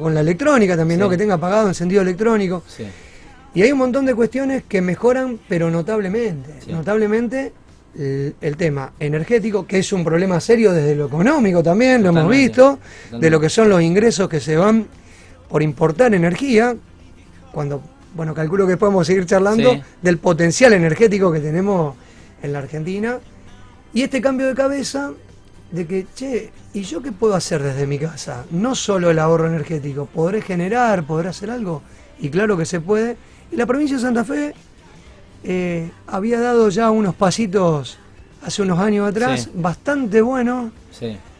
con, 0.00 0.14
la 0.14 0.20
electrónica 0.20 0.76
también, 0.76 1.00
¿no? 1.00 1.08
Que 1.08 1.16
tenga 1.16 1.34
apagado 1.34 1.68
encendido 1.68 2.02
electrónico. 2.02 2.62
Y 3.54 3.62
hay 3.62 3.72
un 3.72 3.78
montón 3.78 4.06
de 4.06 4.14
cuestiones 4.14 4.62
que 4.68 4.80
mejoran, 4.80 5.40
pero 5.48 5.70
notablemente. 5.70 6.54
Notablemente 6.68 7.52
el, 7.98 8.56
tema 8.56 8.92
energético, 8.98 9.66
que 9.66 9.78
es 9.78 9.92
un 9.92 10.04
problema 10.04 10.40
serio 10.40 10.72
desde 10.72 10.94
lo 10.94 11.06
económico 11.06 11.62
también, 11.62 12.02
lo 12.02 12.10
hemos 12.10 12.28
visto, 12.28 12.78
de 13.10 13.30
lo 13.30 13.40
que 13.40 13.48
son 13.48 13.68
los 13.68 13.82
ingresos 13.82 14.28
que 14.28 14.40
se 14.40 14.56
van 14.56 14.86
por 15.48 15.62
importar 15.62 16.14
energía, 16.14 16.76
cuando, 17.52 17.82
bueno, 18.14 18.34
calculo 18.34 18.66
que 18.66 18.76
podemos 18.76 19.06
seguir 19.06 19.26
charlando 19.26 19.80
del 20.00 20.18
potencial 20.18 20.72
energético 20.72 21.32
que 21.32 21.40
tenemos 21.40 21.96
en 22.42 22.52
la 22.52 22.60
Argentina, 22.60 23.18
y 23.92 24.02
este 24.02 24.20
cambio 24.20 24.46
de 24.46 24.54
cabeza 24.54 25.10
de 25.72 25.86
que, 25.86 26.06
che, 26.14 26.50
¿y 26.72 26.82
yo 26.82 27.02
qué 27.02 27.12
puedo 27.12 27.34
hacer 27.34 27.62
desde 27.62 27.86
mi 27.86 27.98
casa? 27.98 28.44
No 28.50 28.74
solo 28.74 29.10
el 29.10 29.18
ahorro 29.18 29.46
energético, 29.46 30.06
¿podré 30.06 30.42
generar, 30.42 31.04
podré 31.04 31.28
hacer 31.28 31.50
algo? 31.50 31.82
Y 32.20 32.28
claro 32.28 32.56
que 32.56 32.66
se 32.66 32.80
puede. 32.80 33.16
Y 33.50 33.56
la 33.56 33.66
provincia 33.66 33.96
de 33.96 34.02
Santa 34.02 34.24
Fe 34.24 34.54
eh, 35.44 35.90
había 36.06 36.40
dado 36.40 36.68
ya 36.68 36.90
unos 36.90 37.14
pasitos 37.14 37.98
hace 38.42 38.62
unos 38.62 38.78
años 38.78 39.08
atrás, 39.08 39.50
bastante 39.54 40.20
buenos. 40.20 40.72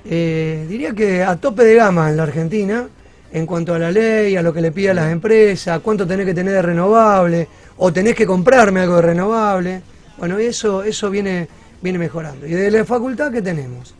Eh, 0.04 0.66
diría 0.69 0.92
que 0.92 1.23
a 1.23 1.37
tope 1.37 1.64
de 1.64 1.75
gama 1.75 2.11
en 2.11 2.16
la 2.16 2.23
Argentina, 2.23 2.88
en 3.33 3.47
cuanto 3.47 3.75
a 3.75 3.78
la 3.78 3.90
ley, 3.90 4.37
a 4.37 4.42
lo 4.42 4.52
que 4.52 4.61
le 4.61 4.73
pide 4.73 4.90
a 4.90 4.95
las 4.95 5.12
empresas, 5.12 5.80
cuánto 5.80 6.07
tenés 6.07 6.26
que 6.26 6.35
tener 6.35 6.52
de 6.54 6.62
renovable, 6.62 7.49
o 7.76 7.92
tenés 7.92 8.14
que 8.14 8.26
comprarme 8.26 8.80
algo 8.80 8.97
de 8.97 9.02
renovable. 9.02 9.83
Bueno, 10.19 10.38
eso, 10.38 10.83
eso 10.83 11.11
viene, 11.11 11.49
viene 11.80 11.99
mejorando. 11.99 12.47
Y 12.47 12.50
de 12.50 12.71
la 12.71 12.85
facultad, 12.85 13.33
¿qué 13.33 13.42
tenemos? 13.42 13.95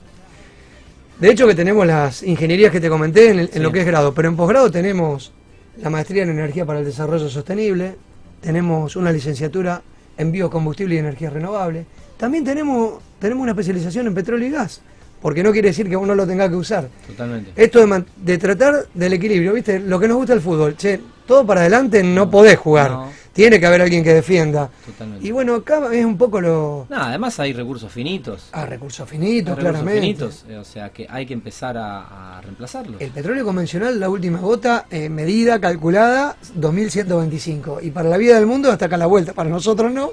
De 1.19 1.31
hecho 1.31 1.47
que 1.47 1.55
tenemos 1.55 1.87
las 1.87 2.23
ingenierías 2.23 2.73
que 2.73 2.81
te 2.81 2.89
comenté 2.89 3.29
en, 3.29 3.63
lo 3.63 3.71
que 3.71 3.81
es 3.81 3.87
grado, 3.87 4.15
pero 4.15 4.29
en 4.29 4.37
posgrado 4.37 4.71
tenemos 4.71 5.33
la 5.77 5.91
maestría 5.91 6.23
en 6.23 6.31
energía 6.31 6.65
para 6.65 6.79
el 6.79 6.85
desarrollo 6.87 7.29
sostenible, 7.29 7.97
tenemos 8.41 8.97
una 8.97 9.13
licenciatura 9.13 9.83
en 10.17 10.33
biocombustible 10.33 10.95
y 10.95 10.99
energía 10.99 11.31
renovable. 11.31 11.87
También 12.17 12.45
tenemos, 12.45 13.01
tenemos 13.19 13.43
una 13.43 13.53
especialización 13.53 14.07
en 14.07 14.15
petróleo 14.15 14.49
y 14.49 14.51
gas, 14.51 14.83
porque 15.23 15.43
no 15.43 15.53
quiere 15.53 15.69
decir 15.69 15.89
que 15.89 15.97
uno 15.97 16.15
lo 16.15 16.27
tenga 16.27 16.49
que 16.49 16.57
usar. 16.57 16.89
Totalmente. 17.07 17.53
Esto 17.57 17.87
de, 17.87 18.05
de 18.17 18.39
tratar 18.39 18.87
del 18.93 19.13
equilibrio, 19.15 19.55
¿viste? 19.55 19.79
Lo 19.81 19.99
que 19.99 20.09
nos 20.09 20.19
gusta 20.19 20.35
el 20.35 20.41
fútbol, 20.41 20.77
che, 20.77 21.01
todo 21.27 21.47
para 21.47 21.61
adelante 21.61 22.03
no, 22.03 22.31
podés 22.31 22.59
jugar. 22.59 23.11
Tiene 23.33 23.61
que 23.61 23.67
haber 23.67 23.81
alguien 23.83 24.03
que 24.03 24.13
defienda. 24.13 24.71
Totalmente. 24.85 25.27
Y 25.27 25.31
bueno, 25.31 25.55
acá 25.55 25.81
es 25.93 26.05
un 26.05 26.19
poco 26.19 26.41
lo. 26.41 26.87
No, 26.89 26.97
además 26.97 27.39
hay 27.39 27.53
recursos 27.53 27.91
finitos. 27.91 28.49
Ah, 28.53 28.67
recursos 28.67 29.09
finitos, 29.09 29.57
claramente. 29.57 30.01
Recursos 30.01 30.41
finitos, 30.41 30.57
eh, 30.57 30.59
o 30.59 30.65
sea 30.65 30.91
que 30.91 31.07
hay 31.09 31.27
que 31.27 31.35
empezar 31.35 31.77
a, 31.79 32.41
reemplazarlos. 32.43 33.01
El 33.01 33.11
petróleo 33.11 33.45
convencional, 33.45 34.01
la 34.01 34.09
última 34.09 34.41
gota, 34.41 34.87
eh, 34.91 35.09
medida, 35.09 35.61
calculada, 35.61 36.37
2125. 36.55 37.81
Y 37.83 37.91
para 37.91 38.09
la 38.09 38.17
vida 38.17 38.35
del 38.35 38.47
mundo, 38.47 38.71
hasta 38.71 38.87
acá 38.87 38.97
la 38.97 39.07
vuelta. 39.07 39.33
Para 39.33 39.49
nosotros 39.49 39.93
no, 39.93 40.11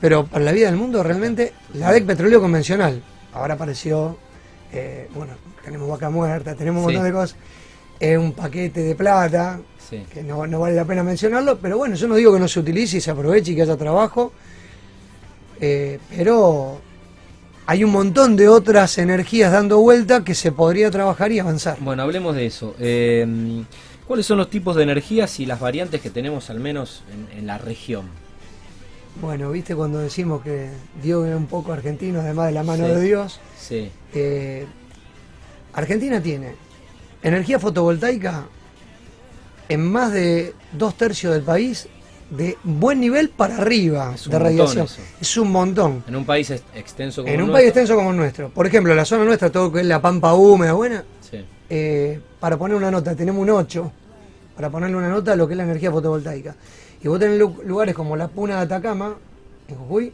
pero 0.00 0.26
para 0.26 0.44
la 0.44 0.52
vida 0.52 0.66
del 0.66 0.76
mundo, 0.76 1.02
realmente, 1.02 1.52
la 1.74 1.92
DEC 1.92 2.06
petróleo 2.06 2.40
convencional. 2.40 3.02
Ahora 3.32 3.54
apareció, 3.54 4.16
eh, 4.72 5.08
bueno, 5.14 5.32
tenemos 5.64 5.88
vaca 5.88 6.08
muerta, 6.08 6.54
tenemos 6.54 6.80
un 6.80 6.84
montón 6.86 7.04
de 7.04 7.12
cosas. 7.12 7.36
Es 8.04 8.18
un 8.18 8.32
paquete 8.32 8.82
de 8.82 8.94
plata, 8.94 9.60
que 10.12 10.22
no, 10.22 10.38
vale 10.38 10.76
la 10.76 10.84
pena 10.84 11.02
mencionarlo, 11.02 11.58
pero 11.58 11.78
bueno, 11.78 11.94
yo 11.94 12.06
no 12.06 12.16
digo 12.16 12.34
que 12.34 12.38
no 12.38 12.48
se 12.48 12.60
utilice 12.60 12.98
y 12.98 13.00
se 13.00 13.10
aproveche 13.10 13.52
y 13.52 13.56
que 13.56 13.62
haya 13.62 13.78
trabajo, 13.78 14.30
eh, 15.58 15.98
pero 16.14 16.82
hay 17.64 17.82
un 17.82 17.92
montón 17.92 18.36
de 18.36 18.46
otras 18.46 18.98
energías 18.98 19.50
dando 19.52 19.78
vuelta 19.78 20.22
que 20.22 20.34
se 20.34 20.52
podría 20.52 20.90
trabajar 20.90 21.32
y 21.32 21.38
avanzar. 21.38 21.78
Bueno, 21.80 22.02
hablemos 22.02 22.36
de 22.36 22.44
eso. 22.44 22.74
Eh, 22.78 23.64
¿Cuáles 24.06 24.26
son 24.26 24.36
los 24.36 24.50
tipos 24.50 24.76
de 24.76 24.82
energías 24.82 25.40
y 25.40 25.46
las 25.46 25.58
variantes 25.58 26.02
que 26.02 26.10
tenemos 26.10 26.50
al 26.50 26.60
menos 26.60 27.04
en, 27.34 27.46
la 27.46 27.56
región? 27.56 28.04
Bueno, 29.18 29.50
viste 29.50 29.74
cuando 29.74 30.00
decimos 30.00 30.42
que 30.42 30.68
Dios 31.02 31.26
es 31.26 31.34
un 31.34 31.46
poco 31.46 31.72
argentino, 31.72 32.20
además 32.20 32.48
de 32.48 32.52
la 32.52 32.64
mano 32.64 32.86
de 32.86 33.00
Dios. 33.00 33.40
Sí. 33.58 33.90
Eh, 34.12 34.66
Argentina 35.72 36.20
tiene 36.20 36.64
energía 37.24 37.58
fotovoltaica 37.58 38.44
en 39.68 39.90
más 39.90 40.12
de 40.12 40.54
dos 40.72 40.96
tercios 40.96 41.32
del 41.32 41.42
país 41.42 41.88
de 42.30 42.56
buen 42.62 43.00
nivel 43.00 43.30
para 43.30 43.56
arriba 43.56 44.14
de 44.26 44.38
radiación. 44.38 44.86
Es 45.20 45.36
un 45.36 45.50
montón. 45.50 46.04
En 46.06 46.16
un 46.16 46.24
país 46.24 46.50
extenso 46.50 47.22
como 47.22 47.34
En 47.34 47.42
un 47.42 47.50
país 47.50 47.66
extenso 47.66 47.96
como 47.96 48.10
el 48.10 48.16
nuestro. 48.16 48.50
Por 48.50 48.66
ejemplo, 48.66 48.94
la 48.94 49.04
zona 49.04 49.24
nuestra, 49.24 49.50
todo 49.50 49.72
que 49.72 49.80
es 49.80 49.86
la 49.86 50.00
pampa 50.00 50.34
húmeda, 50.34 50.74
buena, 50.74 51.04
eh, 51.70 52.20
para 52.40 52.56
poner 52.56 52.76
una 52.76 52.90
nota, 52.90 53.14
tenemos 53.14 53.42
un 53.42 53.50
8, 53.50 53.92
para 54.54 54.70
ponerle 54.70 54.96
una 54.96 55.08
nota 55.08 55.32
a 55.32 55.36
lo 55.36 55.46
que 55.46 55.54
es 55.54 55.58
la 55.58 55.64
energía 55.64 55.90
fotovoltaica. 55.90 56.54
Y 57.02 57.08
vos 57.08 57.18
tenés 57.18 57.38
lugares 57.38 57.94
como 57.94 58.16
la 58.16 58.28
Puna 58.28 58.56
de 58.56 58.62
Atacama, 58.62 59.16
en 59.68 59.76
Jujuy, 59.76 60.12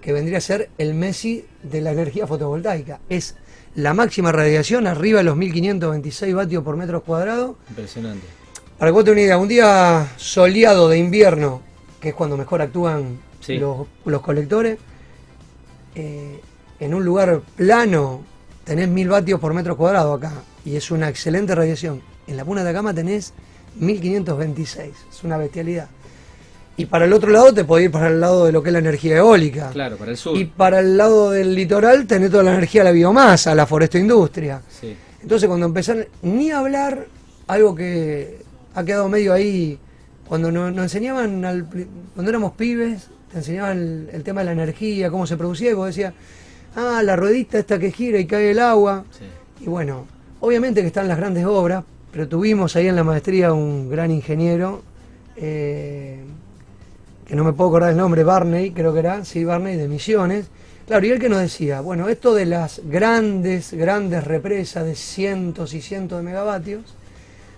que 0.00 0.12
vendría 0.12 0.38
a 0.38 0.40
ser 0.40 0.70
el 0.78 0.94
Messi 0.94 1.44
de 1.62 1.80
la 1.80 1.92
energía 1.92 2.26
fotovoltaica. 2.26 3.00
Es 3.08 3.36
la 3.74 3.94
máxima 3.94 4.32
radiación 4.32 4.86
arriba 4.86 5.18
de 5.18 5.24
los 5.24 5.36
1526 5.36 6.34
vatios 6.34 6.64
por 6.64 6.76
metro 6.76 7.02
cuadrado. 7.02 7.56
Impresionante 7.68 8.42
para 8.82 8.90
que 8.90 8.94
vos 8.94 9.04
te 9.04 9.12
una 9.12 9.20
idea, 9.20 9.38
un 9.38 9.46
día 9.46 10.12
soleado 10.16 10.88
de 10.88 10.98
invierno, 10.98 11.62
que 12.00 12.08
es 12.08 12.14
cuando 12.16 12.36
mejor 12.36 12.62
actúan 12.62 13.20
los, 13.46 14.20
colectores, 14.22 14.76
eh, 15.94 16.40
en 16.80 16.92
un 16.92 17.04
lugar 17.04 17.42
plano 17.54 18.24
tenés 18.64 18.88
mil 18.88 19.08
vatios 19.08 19.38
por 19.38 19.54
metro 19.54 19.76
cuadrado 19.76 20.14
acá, 20.14 20.32
y 20.64 20.74
es 20.74 20.90
una 20.90 21.08
excelente 21.08 21.54
radiación. 21.54 22.02
En 22.26 22.36
la 22.36 22.44
Puna 22.44 22.64
de 22.64 22.70
Acama 22.70 22.92
tenés 22.92 23.34
1526, 23.76 24.90
es 25.12 25.22
una 25.22 25.36
bestialidad. 25.36 25.86
Y 26.76 26.86
para 26.86 27.04
el 27.04 27.12
otro 27.12 27.30
lado 27.30 27.52
te 27.52 27.64
podés 27.64 27.86
ir 27.86 27.90
para 27.90 28.08
el 28.08 28.20
lado 28.20 28.46
de 28.46 28.52
lo 28.52 28.62
que 28.62 28.70
es 28.70 28.72
la 28.72 28.78
energía 28.78 29.18
eólica. 29.18 29.70
Claro, 29.70 29.96
para 29.96 30.10
el 30.10 30.16
sur. 30.16 30.36
Y 30.36 30.46
para 30.46 30.80
el 30.80 30.96
lado 30.96 31.30
del 31.30 31.54
litoral 31.54 32.06
tenés 32.06 32.30
toda 32.30 32.42
la 32.42 32.54
energía 32.54 32.80
de 32.82 32.84
la 32.86 32.92
biomasa, 32.92 33.54
la 33.54 33.66
forestoindustria. 33.66 34.62
Sí. 34.80 34.96
Entonces 35.22 35.48
cuando 35.48 35.66
empezaron, 35.66 36.06
ni 36.22 36.50
hablar 36.50 37.06
algo 37.46 37.74
que 37.74 38.42
ha 38.74 38.84
quedado 38.84 39.08
medio 39.08 39.32
ahí. 39.32 39.78
Cuando 40.26 40.50
nos, 40.50 40.76
enseñaban, 40.76 41.42
cuando 42.14 42.30
éramos 42.30 42.52
pibes, 42.52 43.08
te 43.30 43.38
enseñaban 43.38 44.08
el, 44.12 44.22
tema 44.22 44.40
de 44.40 44.46
la 44.46 44.52
energía, 44.52 45.10
cómo 45.10 45.26
se 45.26 45.36
producía, 45.36 45.70
y 45.70 45.74
vos 45.74 45.86
decías, 45.86 46.14
ah, 46.74 47.02
la 47.04 47.16
ruedita 47.16 47.58
esta 47.58 47.78
que 47.78 47.90
gira 47.90 48.18
y 48.18 48.26
cae 48.26 48.52
el 48.52 48.58
agua. 48.58 49.04
Y 49.60 49.66
bueno, 49.66 50.06
obviamente 50.40 50.80
que 50.80 50.86
están 50.86 51.06
las 51.06 51.18
grandes 51.18 51.44
obras, 51.44 51.84
pero 52.10 52.28
tuvimos 52.28 52.76
ahí 52.76 52.88
en 52.88 52.96
la 52.96 53.04
maestría 53.04 53.52
un 53.52 53.90
gran 53.90 54.10
ingeniero, 54.10 54.82
eh, 55.36 56.22
que 57.26 57.36
no 57.36 57.44
me 57.44 57.52
puedo 57.52 57.70
acordar 57.70 57.90
el 57.90 57.96
nombre, 57.96 58.24
Barney, 58.24 58.72
creo 58.72 58.92
que 58.92 58.98
era, 59.00 59.24
sí, 59.24 59.44
Barney 59.44 59.76
de 59.76 59.88
Misiones. 59.88 60.46
Claro, 60.86 61.06
y 61.06 61.10
él 61.10 61.20
que 61.20 61.28
nos 61.28 61.40
decía, 61.40 61.80
bueno, 61.80 62.08
esto 62.08 62.34
de 62.34 62.46
las 62.46 62.80
grandes, 62.84 63.72
grandes 63.72 64.24
represas 64.24 64.84
de 64.84 64.94
cientos 64.94 65.74
y 65.74 65.80
cientos 65.80 66.18
de 66.18 66.24
megavatios, 66.24 66.82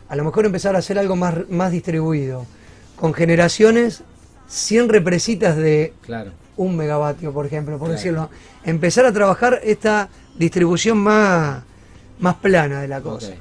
a 0.09 0.17
lo 0.17 0.25
mejor 0.25 0.45
empezar 0.47 0.77
a 0.77 0.79
hacer 0.79 0.99
algo 0.99 1.17
más, 1.17 1.49
más 1.49 1.73
distribuido, 1.73 2.47
con 2.97 3.15
generaciones 3.15 4.03
100 4.49 4.89
represitas 4.89 5.57
de 5.57 5.95
un 6.57 6.77
megavatio, 6.77 7.33
por 7.33 7.47
ejemplo, 7.47 7.79
por 7.79 7.91
decirlo. 7.91 8.31
Empezar 8.65 9.07
a 9.07 9.13
trabajar 9.13 9.61
esta 9.65 10.09
distribución 10.37 10.99
más, 10.99 11.63
más 12.21 12.35
plana 12.37 12.81
de 12.81 12.89
la 12.89 13.01
cosa. 13.01 13.33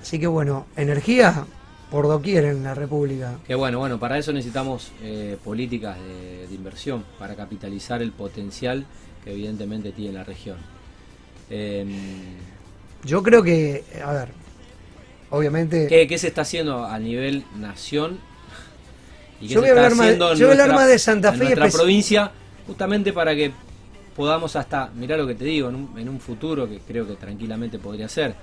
Así 0.00 0.18
que 0.18 0.26
bueno, 0.26 0.66
energía 0.76 1.46
por 1.92 2.08
doquier 2.08 2.46
en 2.46 2.64
la 2.64 2.74
República. 2.74 3.34
Que 3.46 3.54
bueno, 3.54 3.78
bueno, 3.78 4.00
para 4.00 4.16
eso 4.16 4.32
necesitamos 4.32 4.90
eh, 5.02 5.36
políticas 5.44 5.98
de, 5.98 6.54
inversión, 6.54 7.04
para 7.18 7.34
capitalizar 7.34 8.00
el 8.00 8.12
potencial 8.12 8.86
que 9.22 9.32
evidentemente 9.32 9.92
tiene 9.92 10.14
la 10.14 10.24
región. 10.24 10.56
Em, 11.50 11.90
Yo 13.04 13.22
creo 13.22 13.42
que, 13.42 13.84
a 14.02 14.12
ver, 14.12 14.28
obviamente. 15.28 15.86
¿Qué, 15.86 16.18
se 16.18 16.28
está 16.28 16.42
haciendo 16.42 16.86
a 16.86 16.98
nivel 16.98 17.44
nación? 17.56 18.18
¿Y 19.38 19.48
qué 19.48 19.54
yo, 19.54 19.60
voy 19.60 19.68
a 19.68 19.72
hablar 19.72 19.94
más, 19.94 20.38
yo 20.38 20.46
nuestra, 20.46 20.86
de 20.86 20.98
Santa 20.98 21.32
Fe. 21.32 21.52
En 21.52 21.58
nuestra 21.58 21.78
provincia, 21.78 22.32
justamente 22.66 23.12
para 23.12 23.34
que 23.34 23.52
podamos 24.16 24.56
hasta, 24.56 24.90
mirá 24.94 25.18
lo 25.18 25.26
que 25.26 25.34
te 25.34 25.44
digo, 25.44 25.68
en 25.68 26.08
un, 26.08 26.20
futuro 26.20 26.66
que 26.66 26.78
creo 26.78 27.06
que 27.06 27.16
tranquilamente 27.16 27.78
podría 27.78 28.08
ser, 28.08 28.34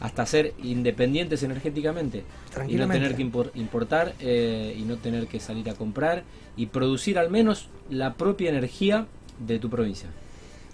hasta 0.00 0.26
ser 0.26 0.52
independientes 0.62 1.42
energéticamente 1.42 2.24
y 2.68 2.74
no 2.74 2.88
tener 2.88 3.14
que 3.14 3.22
importar 3.22 4.14
eh, 4.20 4.76
y 4.78 4.82
no 4.82 4.96
tener 4.96 5.26
que 5.26 5.40
salir 5.40 5.70
a 5.70 5.74
comprar 5.74 6.22
y 6.56 6.66
producir 6.66 7.18
al 7.18 7.30
menos 7.30 7.68
la 7.90 8.14
propia 8.14 8.50
energía 8.50 9.06
de 9.38 9.58
tu 9.58 9.70
provincia. 9.70 10.08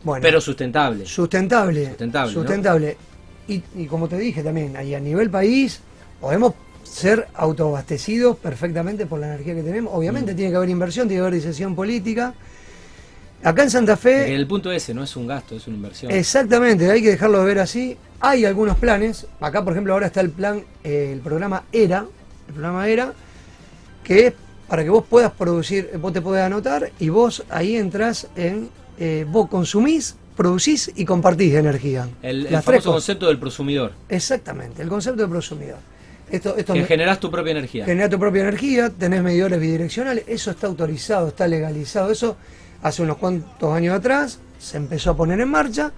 Bueno, 0.05 0.23
pero 0.23 0.41
sustentable. 0.41 1.07
Sustentable. 1.07 1.88
Sustentable. 1.88 2.33
Sustentable. 2.33 2.97
Y, 3.49 3.87
como 3.87 4.09
te 4.09 4.17
dije 4.17 4.43
también, 4.43 4.76
ahí 4.76 4.95
a 4.95 5.00
nivel 5.00 5.29
país 5.29 5.81
podemos 6.21 6.55
ser 6.85 7.29
autoabastecidos 7.35 8.37
perfectamente 8.38 9.07
por 9.07 9.21
la 9.21 9.29
energía 9.29 9.55
que 9.55 9.62
tenemos. 9.62 9.93
Obviamente 9.95 10.33
mm. 10.33 10.37
tiene 10.37 10.50
que 10.50 10.57
haber 10.57 10.71
inversión, 10.71 11.09
tiene 11.09 11.21
que 11.21 11.26
haber 11.26 11.41
decisión 11.41 11.75
política. 11.75 12.35
Acá 13.43 13.65
en 13.65 13.71
Santa 13.71 13.97
Fe... 13.97 14.35
El 14.35 14.47
punto 14.47 14.71
ese 14.71 14.95
no 14.95 15.03
es 15.03 15.17
un 15.17 15.27
gasto, 15.27 15.57
es 15.57 15.67
una 15.67 15.77
inversión. 15.77 16.13
Exactamente, 16.13 16.91
hay 16.91 17.03
que 17.03 17.11
dejarlo 17.11 17.41
de 17.41 17.47
ver 17.47 17.59
así. 17.59 17.97
Hay 18.21 18.45
algunos 18.45 18.77
planes. 18.77 19.27
Acá, 19.41 19.65
por 19.65 19.73
ejemplo, 19.73 19.93
ahora 19.93 20.07
está 20.07 20.21
el 20.21 20.31
plan, 20.31 20.65
eh, 20.85 21.11
el 21.13 21.21
programa 21.21 21.65
ERA, 21.73 22.07
el 22.47 22.55
programa 22.55 22.89
ERA, 22.89 23.13
que 24.05 24.29
es 24.29 24.35
para 24.69 24.85
que 24.85 24.91
vos 24.91 25.05
puedas 25.09 25.33
producir, 25.33 25.91
vos 26.01 26.13
te 26.13 26.21
podés 26.21 26.45
anotar 26.45 26.93
y 26.99 27.09
vos 27.09 27.45
ahí 27.51 27.77
entras 27.77 28.29
en, 28.37 28.71
eh, 28.99 29.27
vos 29.29 29.49
consumís 29.49 30.17
producís 30.37 30.91
y 30.95 31.05
compartís 31.05 31.55
energía. 31.55 32.09
El, 32.23 32.49
famoso 32.63 32.93
concepto 32.93 33.27
del 33.27 33.39
prosumidor. 33.39 33.93
Exactamente, 34.09 34.83
el 34.83 34.89
concepto 34.89 35.23
del 35.23 35.31
prosumidor. 35.31 35.79
Esto, 36.31 36.57
esto 36.57 36.73
que 36.73 36.85
generás 36.85 37.21
tu 37.21 37.31
propia 37.31 37.51
energía. 37.51 37.85
Generás 37.85 38.11
tu 38.11 38.19
propia 38.19 38.43
energía, 38.43 38.89
tenés 38.89 39.23
medidores 39.23 39.61
bidireccionales, 39.61 40.25
eso 40.27 40.51
está 40.51 40.67
autorizado, 40.67 41.29
está 41.29 41.47
legalizado. 41.47 42.11
Eso 42.11 42.37
hace 42.83 43.03
unos 43.03 43.17
cuantos 43.17 43.73
años 43.73 43.97
atrás 43.97 44.39
se 44.59 44.77
empezó 44.77 45.11
a 45.11 45.17
poner 45.17 45.41
en 45.41 45.49
marcha. 45.49 45.93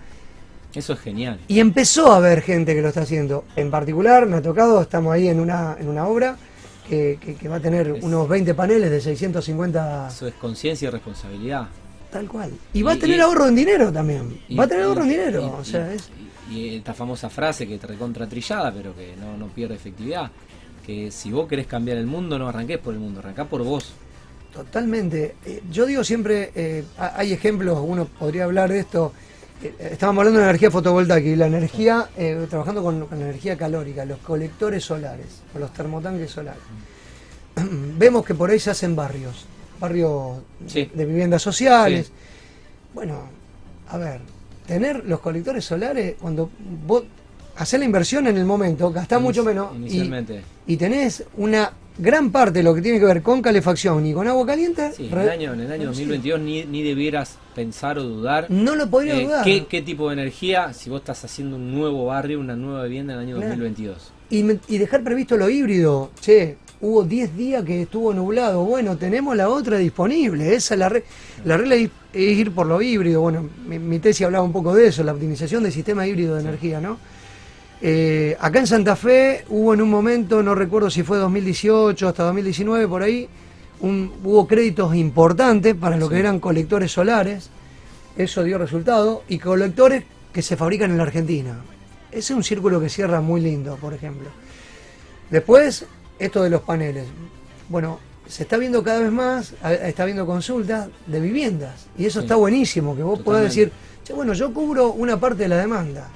Eso 0.75 0.93
es 0.93 1.01
genial. 1.01 1.41
Y 1.49 1.61
empezó 1.61 2.13
a 2.13 2.17
haber 2.17 2.43
gente 2.43 2.75
que 2.75 2.83
lo 2.83 2.89
está 2.89 3.03
haciendo. 3.03 3.45
En 3.57 3.71
particular, 3.71 4.27
me 4.27 4.37
ha 4.37 4.43
tocado, 4.43 4.83
estamos 4.83 5.13
ahí 5.13 5.29
en 5.29 5.39
una, 5.39 5.77
en 5.79 5.89
una 5.89 6.07
obra 6.07 6.37
que, 6.89 7.19
va 7.49 7.57
a 7.57 7.61
tener 7.61 7.93
unos 7.93 8.29
20 8.29 8.55
paneles 8.55 8.91
de 8.91 9.01
650... 9.01 10.09
Eso 10.09 10.27
es 10.27 10.35
conciencia 10.35 10.89
y 10.89 10.91
responsabilidad. 10.91 11.69
Tal 12.11 12.29
cual. 12.29 12.53
Y, 12.73 12.83
va 12.83 12.93
a 12.93 12.97
tener 12.97 13.21
ahorro 13.21 13.47
en 13.47 13.55
dinero 13.55 13.93
también. 13.93 14.41
va 14.59 14.65
a 14.65 14.69
tener 14.69 14.85
ahorro 14.85 15.03
en 15.03 15.09
dinero. 15.09 15.57
o 15.59 15.65
sea, 15.65 15.93
es... 15.93 16.11
y, 16.51 16.77
esta 16.77 16.93
famosa 16.93 17.31
frase 17.31 17.69
que 17.69 17.79
te 17.79 17.87
recontra 17.87 18.27
trillada, 18.29 18.73
pero 18.73 18.95
que 18.97 19.15
no, 19.17 19.37
no 19.37 19.47
pierde 19.49 19.75
efectividad. 19.77 20.31
Que 20.85 21.11
si 21.11 21.31
vos 21.31 21.49
querés 21.49 21.67
cambiar 21.67 21.99
el 21.99 22.07
mundo, 22.07 22.39
no 22.39 22.49
arranques 22.49 22.79
por 22.79 22.95
el 22.95 23.01
mundo, 23.01 23.21
arrancá 23.21 23.45
por 23.45 23.63
vos. 23.63 23.93
Totalmente. 24.55 25.35
Eh, 25.45 25.63
yo 25.69 25.85
digo 25.85 26.05
siempre, 26.05 26.53
eh, 26.55 26.85
hay 26.97 27.33
ejemplos, 27.33 27.81
uno 27.83 28.05
podría 28.05 28.45
hablar 28.45 28.71
de 28.71 28.79
esto. 28.79 29.13
Eh, 29.61 29.89
estábamos 29.91 30.21
hablando 30.21 30.39
de 30.39 30.47
energía 30.47 30.71
fotovoltaica 30.71 31.29
y 31.29 31.35
la 31.35 31.49
energía, 31.49 32.09
trabajando 32.49 32.81
con, 32.81 33.07
con, 33.07 33.21
energía 33.21 33.57
calórica, 33.57 34.05
los 34.05 34.19
colectores 34.19 34.85
solares 34.85 35.43
o 35.55 35.59
los 35.59 35.73
termotanques 35.73 36.31
solares. 36.31 36.63
vemos 37.99 38.25
que 38.25 38.35
por 38.35 38.49
ahí 38.49 38.61
se 38.61 38.71
hacen 38.71 38.95
barrios, 38.95 39.45
barrios 39.81 40.39
de 40.73 41.05
viviendas 41.05 41.43
sociales. 41.43 42.13
Bueno, 42.95 43.23
a 43.89 43.99
ver, 43.99 44.21
tener 44.69 45.05
los 45.05 45.19
colectores 45.19 45.65
solares, 45.65 46.15
cuando 46.21 46.49
vos 46.87 47.03
hacer 47.57 47.81
la 47.81 47.87
inversión 47.87 48.27
en 48.27 48.37
el 48.37 48.45
momento, 48.45 48.91
gastás 48.91 49.21
mucho 49.21 49.45
menos 49.45 49.71
y, 50.67 50.77
tenés 50.77 51.25
una 51.37 51.73
gran 51.99 52.31
parte 52.33 52.59
de 52.59 52.63
lo 52.65 52.75
que 52.75 52.83
tiene 52.83 52.99
que 52.99 53.05
ver 53.05 53.23
con 53.23 53.41
calefacción 53.41 54.05
y 54.07 54.13
con 54.13 54.27
agua 54.27 54.47
caliente. 54.47 54.93
Sí, 54.93 55.09
en, 55.13 55.19
el 55.19 55.29
año, 55.29 55.53
en 55.53 55.61
el 55.61 55.73
año 55.73 55.87
2022 55.87 56.41
ni, 56.41 56.65
ni, 56.65 56.83
debieras 56.83 57.39
pensar 57.55 57.99
o 57.99 58.03
dudar. 58.03 58.47
No 58.51 58.75
lo 58.75 58.89
podría 58.91 59.17
eh, 59.17 59.25
dudar. 59.25 59.45
¿qué, 59.45 59.83
tipo 59.83 60.09
de 60.09 60.15
energía 60.15 60.73
si 60.73 60.91
vos 60.91 61.01
estás 61.01 61.25
haciendo 61.25 61.57
un 61.57 61.73
nuevo 61.73 62.07
barrio, 62.07 62.41
una 62.41 62.57
nueva 62.57 62.85
vivienda 62.85 63.15
en 63.15 63.21
el 63.21 63.27
año 63.27 63.37
2022? 63.37 64.13
Y, 64.31 64.45
y 64.69 64.79
dejar 64.79 65.05
previsto 65.05 65.37
lo 65.37 65.49
híbrido. 65.49 66.11
Che, 66.21 66.57
hubo 66.81 67.05
10 67.05 67.37
días 67.37 67.65
que 67.65 67.83
estuvo 67.83 68.13
nublado. 68.13 68.65
Bueno, 68.65 68.97
tenemos 68.97 69.37
la 69.37 69.49
otra 69.49 69.79
disponible. 69.79 70.55
Esa 70.55 70.77
la, 70.77 70.93
la 71.45 71.57
regla 71.57 71.77
es 71.77 71.91
ir 72.13 72.51
por 72.53 72.67
lo 72.67 72.83
híbrido. 72.83 73.21
Bueno, 73.21 73.49
mi, 73.69 73.79
mi 73.79 74.01
tesis 74.01 74.27
hablaba 74.27 74.45
un 74.45 74.53
poco 74.53 74.75
de 74.75 74.89
eso, 74.89 75.05
la 75.05 75.13
optimización 75.13 75.63
del 75.63 75.73
sistema 75.73 76.07
híbrido 76.07 76.35
de 76.35 76.41
energía, 76.41 76.81
¿no? 76.81 76.99
Eh, 77.87 78.35
acá 78.41 78.61
en 78.61 78.67
Santa 78.67 78.97
Fe 78.97 79.45
hubo 79.51 79.75
en 79.75 79.83
un 79.83 79.91
momento, 79.91 80.43
no 80.43 80.55
recuerdo 80.55 80.89
si 80.89 81.03
fue 81.03 81.19
2018 81.19 82.09
hasta 82.09 82.23
2019, 82.23 82.89
por 82.89 83.03
ahí, 83.03 83.29
hubo 83.83 84.47
créditos 84.47 84.95
importantes 84.95 85.75
para 85.75 85.99
lo 85.99 86.09
que 86.09 86.19
eran 86.19 86.41
colectores 86.41 86.91
solares, 86.91 87.51
eso 88.17 88.43
dio 88.43 88.57
resultado, 88.57 89.23
y 89.29 89.39
colectores 89.39 90.03
que 90.33 90.41
se 90.41 90.57
fabrican 90.57 90.93
en 90.93 90.97
la 90.97 91.03
Argentina. 91.03 91.59
Ese 92.11 92.33
es 92.33 92.37
un 92.39 92.43
círculo 92.43 92.81
que 92.81 92.89
cierra 92.89 93.21
muy 93.21 93.43
lindo, 93.43 93.77
por 93.77 93.93
ejemplo. 93.93 94.31
Después, 95.29 95.85
esto 96.19 96.43
de 96.43 96.49
los 96.49 96.63
paneles. 96.63 97.05
Bueno, 97.69 98.01
se 98.27 98.45
está 98.45 98.57
viendo 98.57 98.83
cada 98.83 99.01
vez 99.01 99.13
más, 99.13 99.53
está 99.63 100.07
viendo 100.07 100.25
consultas 100.25 100.89
de 101.07 101.21
viviendas, 101.21 101.89
y 101.99 102.07
eso 102.07 102.21
está 102.21 102.37
buenísimo, 102.37 102.97
que 102.97 103.03
vos 103.03 103.21
puedas 103.21 103.43
decir, 103.43 103.71
bueno, 104.15 104.33
yo 104.33 104.55
cubro 104.55 104.93
una 104.93 105.21
parte 105.21 105.43
de 105.43 105.49
la 105.49 105.59
demanda 105.59 106.09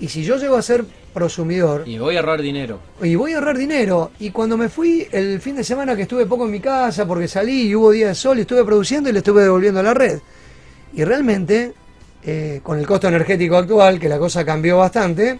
y 0.00 0.08
si 0.08 0.22
yo 0.24 0.36
llego 0.38 0.56
a 0.56 0.62
ser 0.62 0.84
prosumidor... 1.12 1.86
Y 1.86 1.98
voy 1.98 2.16
a 2.16 2.20
ahorrar 2.20 2.40
dinero. 2.40 2.80
Y 3.02 3.14
voy 3.14 3.32
a 3.32 3.38
ahorrar 3.38 3.58
dinero. 3.58 4.12
Y 4.18 4.30
cuando 4.30 4.56
me 4.56 4.68
fui 4.68 5.06
el 5.12 5.40
fin 5.40 5.56
de 5.56 5.64
semana 5.64 5.94
que 5.94 6.02
estuve 6.02 6.26
poco 6.26 6.46
en 6.46 6.50
mi 6.50 6.60
casa 6.60 7.06
porque 7.06 7.28
salí 7.28 7.68
y 7.68 7.74
hubo 7.74 7.90
día 7.90 8.08
de 8.08 8.14
sol 8.14 8.38
y 8.38 8.42
estuve 8.42 8.64
produciendo 8.64 9.10
y 9.10 9.12
le 9.12 9.18
estuve 9.18 9.42
devolviendo 9.42 9.80
a 9.80 9.82
la 9.82 9.94
red. 9.94 10.18
Y 10.94 11.04
realmente, 11.04 11.74
eh, 12.24 12.60
con 12.62 12.78
el 12.78 12.86
costo 12.86 13.08
energético 13.08 13.56
actual, 13.56 14.00
que 14.00 14.08
la 14.08 14.18
cosa 14.18 14.44
cambió 14.44 14.78
bastante, 14.78 15.38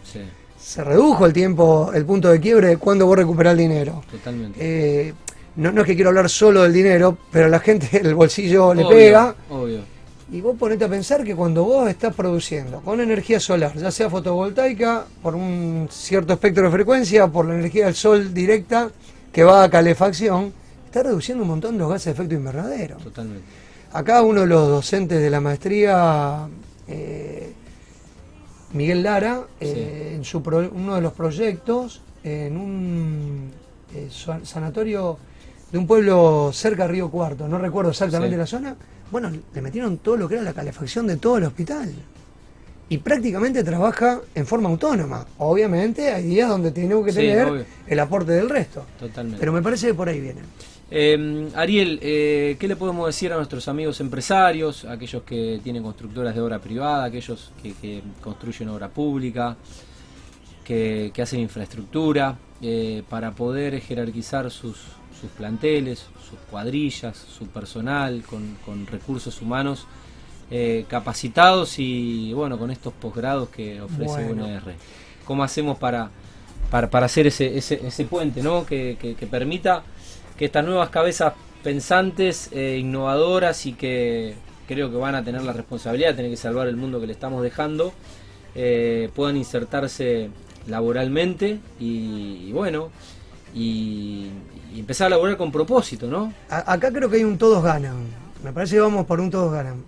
se 0.60 0.84
redujo 0.84 1.24
el 1.24 1.32
tiempo, 1.32 1.90
el 1.94 2.04
punto 2.04 2.28
de 2.28 2.38
quiebre 2.38 2.68
de 2.68 2.76
cuándo 2.76 3.06
vos 3.06 3.16
recuperar 3.16 3.52
el 3.52 3.58
dinero. 3.58 4.02
Totalmente. 4.10 4.58
Eh, 4.60 5.14
no, 5.56 5.72
no, 5.72 5.80
es 5.80 5.86
que 5.86 5.94
quiero 5.94 6.10
hablar 6.10 6.28
solo 6.28 6.62
del 6.62 6.72
dinero, 6.72 7.16
pero 7.30 7.46
a 7.46 7.48
la 7.48 7.60
gente 7.60 7.88
el 8.00 8.14
bolsillo 8.14 8.74
le 8.74 8.84
pega. 8.84 9.34
Obvio. 9.48 9.80
Y 10.32 10.40
vos 10.40 10.56
ponete 10.56 10.84
a 10.84 10.88
pensar 10.88 11.24
que 11.24 11.34
cuando 11.34 11.64
vos 11.64 11.88
estás 11.88 12.14
produciendo 12.14 12.80
con 12.82 13.00
energía 13.00 13.40
solar, 13.40 13.76
ya 13.76 13.90
sea 13.90 14.08
fotovoltaica, 14.08 15.04
por 15.22 15.34
un 15.34 15.88
cierto 15.90 16.34
espectro 16.34 16.64
de 16.64 16.70
frecuencia, 16.70 17.26
por 17.26 17.46
la 17.46 17.54
energía 17.54 17.86
del 17.86 17.96
sol 17.96 18.32
directa 18.32 18.90
que 19.32 19.42
va 19.42 19.64
a 19.64 19.70
calefacción, 19.70 20.52
está 20.86 21.02
reduciendo 21.02 21.42
un 21.42 21.48
montón 21.48 21.76
los 21.78 21.90
gases 21.90 22.06
de 22.06 22.10
efecto 22.12 22.34
invernadero. 22.34 22.96
Totalmente. 22.98 23.44
Acá 23.92 24.22
uno 24.22 24.42
de 24.42 24.46
los 24.46 24.68
docentes 24.68 25.20
de 25.20 25.30
la 25.30 25.40
maestría, 25.40 26.48
eh, 26.86 27.52
Miguel 28.72 29.02
Lara, 29.02 29.42
eh, 29.58 30.12
en 30.14 30.24
su 30.24 30.38
uno 30.38 30.94
de 30.94 31.00
los 31.00 31.12
proyectos, 31.12 32.02
en 32.22 32.56
un 32.56 33.50
eh, 33.96 34.08
sanatorio 34.44 35.18
de 35.72 35.78
un 35.78 35.88
pueblo 35.88 36.50
cerca 36.52 36.84
de 36.84 36.92
Río 36.92 37.10
Cuarto, 37.10 37.48
no 37.48 37.58
recuerdo 37.58 37.90
exactamente 37.90 38.36
la 38.36 38.46
zona, 38.46 38.76
bueno, 39.10 39.30
le 39.30 39.62
metieron 39.62 39.98
todo 39.98 40.16
lo 40.16 40.28
que 40.28 40.34
era 40.34 40.44
la 40.44 40.52
calefacción 40.52 41.06
de 41.06 41.16
todo 41.16 41.38
el 41.38 41.44
hospital. 41.44 41.92
Y 42.88 42.98
prácticamente 42.98 43.62
trabaja 43.62 44.20
en 44.34 44.46
forma 44.46 44.68
autónoma. 44.68 45.24
Obviamente 45.38 46.12
hay 46.12 46.24
días 46.24 46.48
donde 46.48 46.72
tenemos 46.72 47.04
que 47.06 47.12
tener 47.12 47.64
el 47.86 48.00
aporte 48.00 48.32
del 48.32 48.48
resto. 48.48 48.84
Totalmente. 48.98 49.38
Pero 49.38 49.52
me 49.52 49.62
parece 49.62 49.88
que 49.88 49.94
por 49.94 50.08
ahí 50.08 50.20
viene. 50.20 50.40
Eh, 50.90 51.48
Ariel, 51.54 52.00
eh, 52.02 52.56
¿qué 52.58 52.66
le 52.66 52.74
podemos 52.74 53.06
decir 53.06 53.32
a 53.32 53.36
nuestros 53.36 53.68
amigos 53.68 54.00
empresarios, 54.00 54.84
aquellos 54.84 55.22
que 55.22 55.60
tienen 55.62 55.84
constructoras 55.84 56.34
de 56.34 56.40
obra 56.40 56.58
privada, 56.58 57.04
aquellos 57.04 57.52
que, 57.62 58.02
construyen 58.20 58.70
obra 58.70 58.88
pública, 58.88 59.56
que, 60.64 61.12
hacen 61.22 61.40
infraestructura, 61.40 62.36
eh, 62.60 63.04
para 63.08 63.30
poder 63.30 63.80
jerarquizar 63.80 64.50
sus, 64.50 64.78
sus 65.20 65.30
planteles, 65.30 66.06
sus 66.28 66.38
cuadrillas, 66.50 67.16
su 67.16 67.46
personal, 67.46 68.22
con, 68.22 68.86
recursos 68.86 69.42
humanos 69.42 69.86
eh, 70.50 70.84
capacitados 70.88 71.78
y 71.78 72.32
bueno, 72.32 72.58
con 72.58 72.70
estos 72.70 72.92
posgrados 72.94 73.48
que 73.50 73.80
ofrece 73.80 74.32
UNR. 74.32 74.74
¿Cómo 75.24 75.44
hacemos 75.44 75.78
para, 75.78 76.10
para, 76.70 77.04
hacer 77.04 77.26
ese, 77.26 77.56
ese, 77.56 78.04
puente 78.04 78.42
¿no? 78.42 78.64
Que, 78.64 79.16
permita 79.30 79.82
que 80.36 80.46
estas 80.46 80.64
nuevas 80.64 80.88
cabezas 80.88 81.34
pensantes, 81.62 82.50
e 82.52 82.78
innovadoras 82.78 83.66
y 83.66 83.74
que 83.74 84.34
creo 84.66 84.90
que 84.90 84.96
van 84.96 85.14
a 85.14 85.22
tener 85.22 85.42
la 85.42 85.52
responsabilidad 85.52 86.10
de 86.10 86.14
tener 86.14 86.30
que 86.30 86.36
salvar 86.36 86.66
el 86.68 86.76
mundo 86.76 87.00
que 87.00 87.06
le 87.06 87.12
estamos 87.12 87.42
dejando, 87.42 87.92
eh, 88.54 89.10
puedan 89.14 89.36
insertarse 89.36 90.30
laboralmente 90.66 91.58
y 91.78 92.50
bueno, 92.52 92.90
y, 93.54 94.30
empezar 94.76 95.08
a 95.08 95.10
laburar 95.10 95.36
con 95.36 95.52
propósito, 95.52 96.06
¿no? 96.06 96.32
acá 96.48 96.90
creo 96.90 97.10
que 97.10 97.16
hay 97.16 97.24
un 97.24 97.36
todos 97.36 97.62
ganan. 97.62 97.96
Me 98.42 98.52
parece 98.52 98.76
que 98.76 98.80
vamos 98.80 99.04
por 99.04 99.20
un 99.20 99.30
todos 99.30 99.52
ganan. 99.52 99.84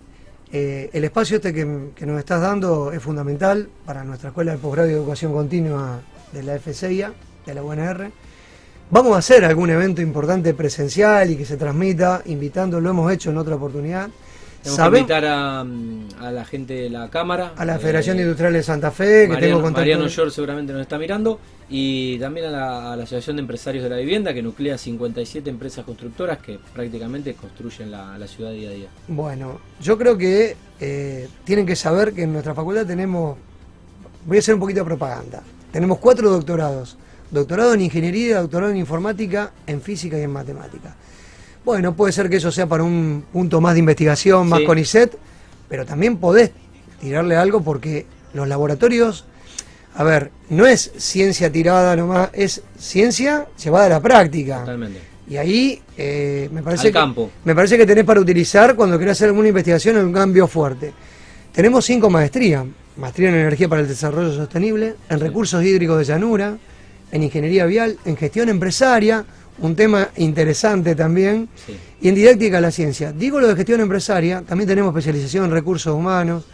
Eh, 0.52 0.90
el 0.92 1.04
espacio 1.04 1.36
este 1.36 1.54
que, 1.54 1.64
nos 1.64 2.18
estás 2.18 2.42
dando 2.42 2.92
es 2.92 3.02
fundamental 3.02 3.68
para 3.86 4.04
nuestra 4.04 4.28
Escuela 4.28 4.52
de 4.52 4.58
Posgrado 4.58 4.90
y 4.90 4.92
Educación 4.92 5.32
Continua 5.32 6.00
de 6.32 6.42
la 6.42 6.58
FCIA, 6.58 7.12
de 7.46 7.54
la 7.54 7.62
UNR. 7.62 8.10
Vamos 8.90 9.14
a 9.14 9.18
hacer 9.18 9.46
algún 9.46 9.70
evento 9.70 10.02
importante 10.02 10.52
presencial 10.52 11.30
y 11.30 11.36
que 11.36 11.46
se 11.46 11.56
transmita, 11.56 12.20
invitando, 12.26 12.78
lo 12.80 12.90
hemos 12.90 13.10
hecho 13.10 13.30
en 13.30 13.38
otra 13.38 13.54
oportunidad. 13.54 14.10
Tenemos 14.62 14.90
que 14.90 14.98
invitar 14.98 15.24
a, 15.24 15.64
la 16.30 16.44
gente 16.44 16.74
de 16.74 16.90
la 16.90 17.10
Cámara. 17.10 17.52
A 17.56 17.64
la 17.64 17.78
Federación 17.78 18.18
eh, 18.18 18.22
Industrial 18.22 18.52
de 18.52 18.62
Santa 18.62 18.90
Fe, 18.90 19.28
que 19.28 19.36
tengo 19.36 19.56
contacto. 19.60 19.80
Mariano 19.80 20.08
George 20.08 20.34
seguramente 20.34 20.72
nos 20.72 20.82
está 20.82 20.98
mirando. 20.98 21.40
Y 21.68 22.18
también 22.18 22.46
a 22.46 22.50
la, 22.50 22.92
Asociación 22.92 23.36
de 23.36 23.40
Empresarios 23.40 23.82
de 23.82 23.90
la 23.90 23.96
Vivienda, 23.96 24.32
que 24.32 24.42
nuclea 24.42 24.78
57 24.78 25.48
empresas 25.50 25.84
constructoras 25.84 26.38
que 26.38 26.58
prácticamente 26.72 27.34
construyen 27.34 27.90
la, 27.90 28.26
ciudad 28.26 28.52
día 28.52 28.68
a 28.68 28.72
día. 28.72 28.88
Bueno, 29.08 29.60
yo 29.80 29.98
creo 29.98 30.16
que 30.16 30.56
eh, 30.80 31.28
tienen 31.44 31.66
que 31.66 31.74
saber 31.74 32.12
que 32.12 32.22
en 32.22 32.32
nuestra 32.32 32.54
facultad 32.54 32.86
tenemos, 32.86 33.38
voy 34.26 34.36
a 34.36 34.40
hacer 34.40 34.54
un 34.54 34.60
poquito 34.60 34.80
de 34.80 34.86
propaganda, 34.86 35.42
tenemos 35.72 35.98
cuatro 35.98 36.30
doctorados. 36.30 36.98
Doctorado 37.30 37.72
en 37.72 37.80
Ingeniería, 37.80 38.42
doctorado 38.42 38.70
en 38.70 38.76
Informática, 38.76 39.52
en 39.66 39.80
Física 39.80 40.18
y 40.18 40.22
en 40.22 40.30
Matemática. 40.30 40.94
Bueno, 41.64 41.94
puede 41.94 42.12
ser 42.12 42.28
que 42.28 42.36
eso 42.36 42.50
sea 42.50 42.66
para 42.66 42.82
un 42.82 43.24
punto 43.32 43.60
más 43.60 43.74
de 43.74 43.80
investigación, 43.80 44.48
más 44.48 44.60
con 44.62 44.78
ISET, 44.78 45.16
pero 45.68 45.86
también 45.86 46.16
podés 46.16 46.50
tirarle 47.00 47.36
algo 47.36 47.62
porque 47.62 48.06
los 48.34 48.48
laboratorios, 48.48 49.24
a 49.94 50.02
ver, 50.02 50.30
no 50.50 50.66
es 50.66 50.92
ciencia 50.96 51.50
tirada 51.52 51.94
nomás, 51.94 52.30
es 52.32 52.62
ciencia 52.78 53.46
llevada 53.62 53.86
a 53.86 53.88
la 53.90 54.00
práctica. 54.00 54.60
Totalmente. 54.60 55.00
Y 55.28 55.36
ahí 55.36 55.80
eh, 55.96 56.48
me, 56.52 56.62
parece 56.62 56.88
Al 56.88 56.92
campo. 56.92 57.26
Que, 57.26 57.48
me 57.48 57.54
parece 57.54 57.78
que 57.78 57.86
tenés 57.86 58.04
para 58.04 58.20
utilizar 58.20 58.74
cuando 58.74 58.98
querés 58.98 59.12
hacer 59.12 59.28
alguna 59.28 59.48
investigación 59.48 59.96
en 59.96 60.06
un 60.06 60.12
cambio 60.12 60.46
fuerte. 60.48 60.92
Tenemos 61.52 61.84
cinco 61.84 62.10
maestrías. 62.10 62.64
Maestría 62.96 63.30
en 63.30 63.36
Energía 63.36 63.68
para 63.68 63.80
el 63.80 63.88
Desarrollo 63.88 64.32
Sostenible, 64.32 64.96
en 65.08 65.20
Recursos 65.20 65.64
Hídricos 65.64 65.96
de 65.98 66.04
Llanura, 66.04 66.58
en 67.10 67.22
Ingeniería 67.22 67.64
Vial, 67.64 67.96
en 68.04 68.16
Gestión 68.16 68.50
Empresaria, 68.50 69.24
un 69.58 69.76
tema 69.76 70.08
interesante 70.16 70.94
también, 70.94 71.48
y 72.00 72.08
en 72.08 72.14
didáctica 72.14 72.60
la 72.60 72.70
ciencia. 72.70 73.12
Digo 73.12 73.40
lo 73.40 73.48
de 73.48 73.56
gestión 73.56 73.80
empresaria, 73.80 74.42
también 74.42 74.68
tenemos 74.68 74.90
especialización 74.90 75.44
en 75.46 75.50
recursos 75.50 75.94
humanos, 75.94 76.44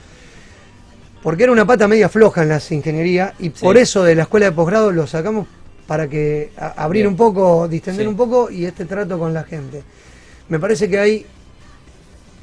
porque 1.22 1.44
era 1.44 1.52
una 1.52 1.66
pata 1.66 1.88
media 1.88 2.08
floja 2.08 2.42
en 2.42 2.48
las 2.50 2.70
ingenierías, 2.70 3.32
y 3.38 3.50
por 3.50 3.76
eso 3.76 4.02
de 4.04 4.14
la 4.14 4.22
escuela 4.22 4.46
de 4.46 4.52
posgrado 4.52 4.92
lo 4.92 5.06
sacamos 5.06 5.46
para 5.86 6.08
que 6.08 6.52
abrir 6.76 7.08
un 7.08 7.16
poco, 7.16 7.66
distender 7.66 8.06
un 8.06 8.16
poco 8.16 8.50
y 8.50 8.66
este 8.66 8.84
trato 8.84 9.18
con 9.18 9.32
la 9.32 9.44
gente. 9.44 9.82
Me 10.48 10.58
parece 10.58 10.88
que 10.88 10.98
hay 10.98 11.26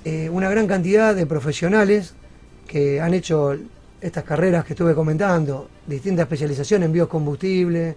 eh, 0.04 0.30
una 0.32 0.50
gran 0.50 0.66
cantidad 0.68 1.14
de 1.14 1.26
profesionales 1.28 2.16
que 2.68 3.00
han 3.00 3.14
hecho 3.14 3.56
estas 4.02 4.24
carreras 4.24 4.66
que 4.66 4.74
estuve 4.74 4.96
comentando, 4.96 5.70
distintas 5.86 6.24
especializaciones 6.24 6.88
en 6.88 6.94
biocombustible, 6.94 7.96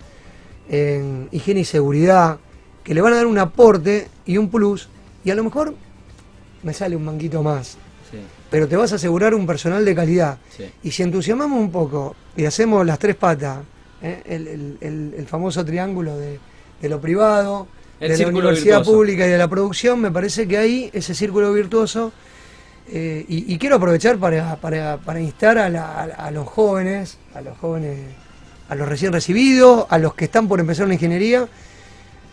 en 0.69 1.29
higiene 1.33 1.61
y 1.61 1.65
seguridad, 1.65 2.39
que 2.89 2.95
le 2.95 3.03
van 3.03 3.13
a 3.13 3.17
dar 3.17 3.27
un 3.27 3.37
aporte 3.37 4.09
y 4.25 4.39
un 4.39 4.49
plus, 4.49 4.89
y 5.23 5.31
a 5.31 5.35
lo 5.35 5.45
mejor 5.45 5.75
me 6.63 6.73
sale 6.73 6.97
un 6.97 7.05
manguito 7.05 7.43
más. 7.43 7.77
Pero 8.51 8.67
te 8.67 8.77
vas 8.77 8.91
a 8.93 8.95
asegurar 8.95 9.35
un 9.35 9.47
personal 9.47 9.85
de 9.85 9.95
calidad. 9.95 10.39
Y 10.83 10.91
si 10.91 11.03
entusiasmamos 11.03 11.61
un 11.61 11.71
poco 11.71 12.17
y 12.35 12.47
hacemos 12.47 12.87
las 12.87 12.99
tres 12.99 13.15
patas, 13.15 13.59
¿eh? 14.01 14.23
el, 14.81 15.27
famoso 15.27 15.63
triángulo 15.67 16.17
de, 16.17 16.41
lo 16.89 16.99
privado, 16.99 17.69
de 18.01 18.17
la 18.17 18.29
universidad 18.29 18.83
pública 18.83 19.27
y 19.27 19.31
de 19.33 19.37
la 19.37 19.49
producción, 19.49 20.01
me 20.01 20.11
parece 20.11 20.49
que 20.49 20.57
ahí 20.57 20.91
ese 20.95 21.15
círculo 21.15 21.53
virtuoso, 21.53 22.11
eh, 22.91 23.23
y, 23.29 23.59
quiero 23.59 23.77
aprovechar 23.77 24.17
para, 24.17 24.57
para, 24.57 25.21
instar 25.21 25.59
a, 25.59 26.31
los 26.31 26.49
jóvenes, 26.49 27.19
a 27.35 27.43
los 27.43 27.59
jóvenes, 27.59 27.99
a 28.71 28.75
los 28.75 28.89
recién 28.89 29.13
recibidos, 29.13 29.85
a 29.91 29.99
los 29.99 30.15
que 30.15 30.25
están 30.25 30.49
por 30.49 30.59
empezar 30.59 30.87
una 30.87 30.95
ingeniería, 30.95 31.47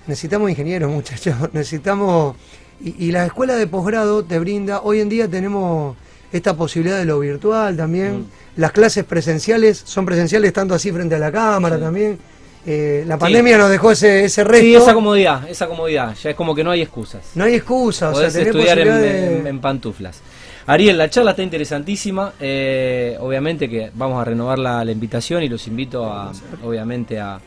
necesitamos 0.08 0.50
ingenieros 0.50 0.92
muchachos, 0.92 1.36
necesitamos, 1.54 2.36
y, 2.82 3.12
la 3.12 3.26
escuela 3.26 3.56
de 3.56 3.68
posgrado 3.68 4.24
te 4.24 4.40
brinda, 4.40 4.82
hoy 4.82 5.00
en 5.00 5.10
día 5.10 5.28
tenemos 5.28 5.96
esta 6.32 6.56
posibilidad 6.56 6.98
de 6.98 7.06
lo 7.06 7.20
virtual 7.20 7.78
también, 7.78 8.20
mm. 8.20 8.26
las 8.58 8.72
clases 8.72 9.06
presenciales 9.06 9.82
son 9.86 10.06
presenciales 10.06 10.48
estando 10.50 10.76
así 10.76 10.92
frente 10.92 11.16
a 11.16 11.20
la 11.20 11.32
cámara 11.32 11.80
también 11.80 12.20
eh, 12.68 13.04
la 13.06 13.18
pandemia 13.18 13.60
nos 13.60 13.70
dejó 13.70 13.92
ese, 13.92 14.26
ese 14.26 14.44
resto. 14.44 14.66
Sí, 14.66 14.76
esa 14.76 14.94
comodidad, 14.94 15.48
esa 15.48 15.68
comodidad. 15.68 16.16
Ya 16.16 16.32
es 16.32 16.36
como 16.36 16.56
que 16.56 16.64
no 16.64 16.72
hay 16.72 16.82
excusas. 16.82 17.22
No 17.36 17.44
hay 17.44 17.56
excusas. 17.56 18.12
Podés 18.12 18.30
o 18.30 18.32
sea, 18.32 18.44
estudiar 18.44 18.80
en, 18.80 19.60
pantuflas. 19.60 20.22
Ariel, 20.66 20.98
la 20.98 21.08
charla 21.10 21.32
está 21.32 21.44
interesantísima. 21.44 22.34
Eh, 22.40 23.18
obviamente 23.20 23.70
que 23.70 23.92
vamos 23.94 24.20
a 24.20 24.26
renovar 24.26 24.58
la, 24.58 24.84
invitación 24.92 25.44
y 25.44 25.50
los 25.50 25.68
invito 25.68 26.06
a, 26.06 26.32
obviamente, 26.64 27.20
a, 27.20 27.40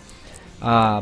a, 0.61 1.01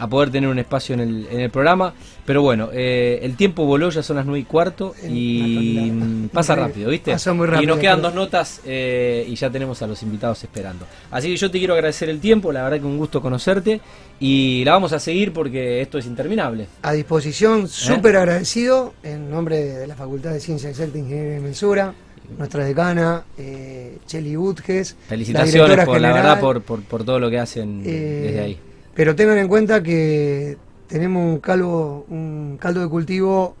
a 0.00 0.08
poder 0.08 0.30
tener 0.30 0.48
un 0.48 0.58
espacio 0.58 0.94
en 0.94 1.00
el, 1.00 1.28
en 1.30 1.40
el 1.40 1.50
programa. 1.50 1.92
Pero 2.24 2.42
bueno, 2.42 2.70
eh, 2.72 3.20
el 3.22 3.36
tiempo 3.36 3.64
voló, 3.66 3.90
ya 3.90 4.02
son 4.02 4.16
las 4.16 4.24
9 4.24 4.40
y 4.40 4.44
cuarto 4.44 4.94
y 5.06 5.90
mm, 5.92 6.28
pasa 6.28 6.54
rápido, 6.54 6.90
¿viste? 6.90 7.12
y 7.60 7.66
nos 7.66 7.78
quedan 7.78 8.00
dos 8.00 8.14
notas 8.14 8.60
eh, 8.64 9.26
y 9.28 9.34
ya 9.34 9.50
tenemos 9.50 9.82
a 9.82 9.86
los 9.86 10.02
invitados 10.02 10.42
esperando. 10.42 10.86
Así 11.10 11.28
que 11.28 11.36
yo 11.36 11.50
te 11.50 11.58
quiero 11.58 11.74
agradecer 11.74 12.08
el 12.08 12.18
tiempo, 12.18 12.50
la 12.50 12.62
verdad 12.62 12.80
que 12.80 12.86
un 12.86 12.98
gusto 12.98 13.20
conocerte 13.20 13.80
y 14.18 14.62
la 14.64 14.72
vamos 14.72 14.92
a 14.92 14.98
seguir 14.98 15.32
porque 15.32 15.82
esto 15.82 15.98
es 15.98 16.06
interminable. 16.06 16.66
A 16.82 16.92
disposición, 16.92 17.64
¿Eh? 17.64 17.68
súper 17.68 18.16
agradecido 18.16 18.94
en 19.02 19.30
nombre 19.30 19.58
de 19.58 19.86
la 19.86 19.96
Facultad 19.96 20.32
de 20.32 20.40
Ciencia 20.40 20.70
Exacta 20.70 20.96
e 20.96 21.00
Ingeniería 21.00 21.38
y 21.38 21.40
Mensura 21.40 21.94
nuestra 22.38 22.64
decana, 22.64 23.24
eh, 23.36 23.98
Cheli 24.06 24.36
Butges. 24.36 24.94
Felicitaciones 25.08 25.84
por 25.84 26.00
la 26.00 26.12
verdad 26.12 26.38
por, 26.38 26.62
por, 26.62 26.80
por, 26.82 27.02
todo 27.02 27.18
lo 27.18 27.28
que 27.28 27.40
hacen 27.40 27.82
desde 27.82 28.40
ahí. 28.40 28.58
Pero 29.00 29.16
tengan 29.16 29.38
en 29.38 29.48
cuenta 29.48 29.82
que 29.82 30.58
tenemos 30.86 31.24
un 31.24 31.38
caldo, 31.38 32.04
un 32.10 32.58
caldo 32.60 32.82
de 32.82 32.88
cultivo 32.88 33.56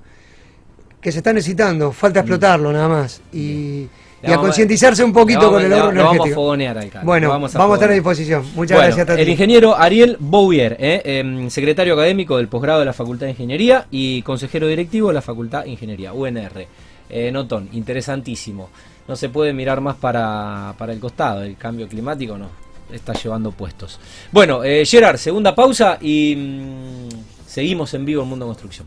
que 1.00 1.10
se 1.10 1.20
está 1.20 1.32
necesitando, 1.32 1.92
falta 1.92 2.20
mm. 2.20 2.24
explotarlo 2.24 2.70
nada 2.70 2.88
más. 2.88 3.22
Y, 3.32 3.88
a 4.22 4.36
concientizarse 4.36 5.02
un 5.02 5.14
poquito 5.14 5.50
con 5.50 5.64
el 5.64 5.72
ahorro 5.72 5.92
energético. 5.92 6.18
Vamos 6.18 6.30
a 6.30 6.34
fogonear 6.34 6.76
al 6.76 6.90
caldo. 6.90 7.06
Bueno, 7.06 7.30
vamos 7.30 7.56
a, 7.56 7.72
estar 7.72 7.90
a 7.90 7.94
disposición. 7.94 8.44
Muchas 8.54 8.76
gracias, 8.76 9.18
El 9.18 9.30
ingeniero 9.30 9.74
Ariel 9.74 10.18
Bouvier, 10.20 10.76
eh, 10.78 11.00
em, 11.06 11.48
secretario 11.48 11.94
académico 11.94 12.36
del 12.36 12.48
posgrado 12.48 12.80
de 12.80 12.84
la 12.84 12.92
Facultad 12.92 13.24
de 13.24 13.30
Ingeniería 13.30 13.86
y 13.90 14.20
consejero 14.20 14.66
directivo 14.66 15.08
de 15.08 15.14
la 15.14 15.22
Facultad 15.22 15.64
de 15.64 15.70
Ingeniería, 15.70 16.12
UNR. 16.12 16.66
Eh, 17.08 17.32
notón, 17.32 17.70
interesantísimo. 17.72 18.68
No 19.08 19.16
se 19.16 19.30
puede 19.30 19.54
mirar 19.54 19.80
más 19.80 19.96
para, 19.96 20.74
para 20.76 20.92
el 20.92 21.00
costado, 21.00 21.44
el 21.44 21.56
cambio 21.56 21.88
climático 21.88 22.36
no 22.36 22.68
está 22.92 23.12
llevando 23.12 23.52
puestos. 23.52 23.98
Bueno, 24.32 24.64
eh, 24.64 24.84
Gerard, 24.84 25.18
segunda 25.18 25.54
pausa 25.54 25.98
y 26.00 26.34
mm, 26.36 27.08
seguimos 27.46 27.94
en 27.94 28.04
vivo 28.04 28.22
en 28.22 28.28
Mundo 28.28 28.46
Construcción. 28.46 28.86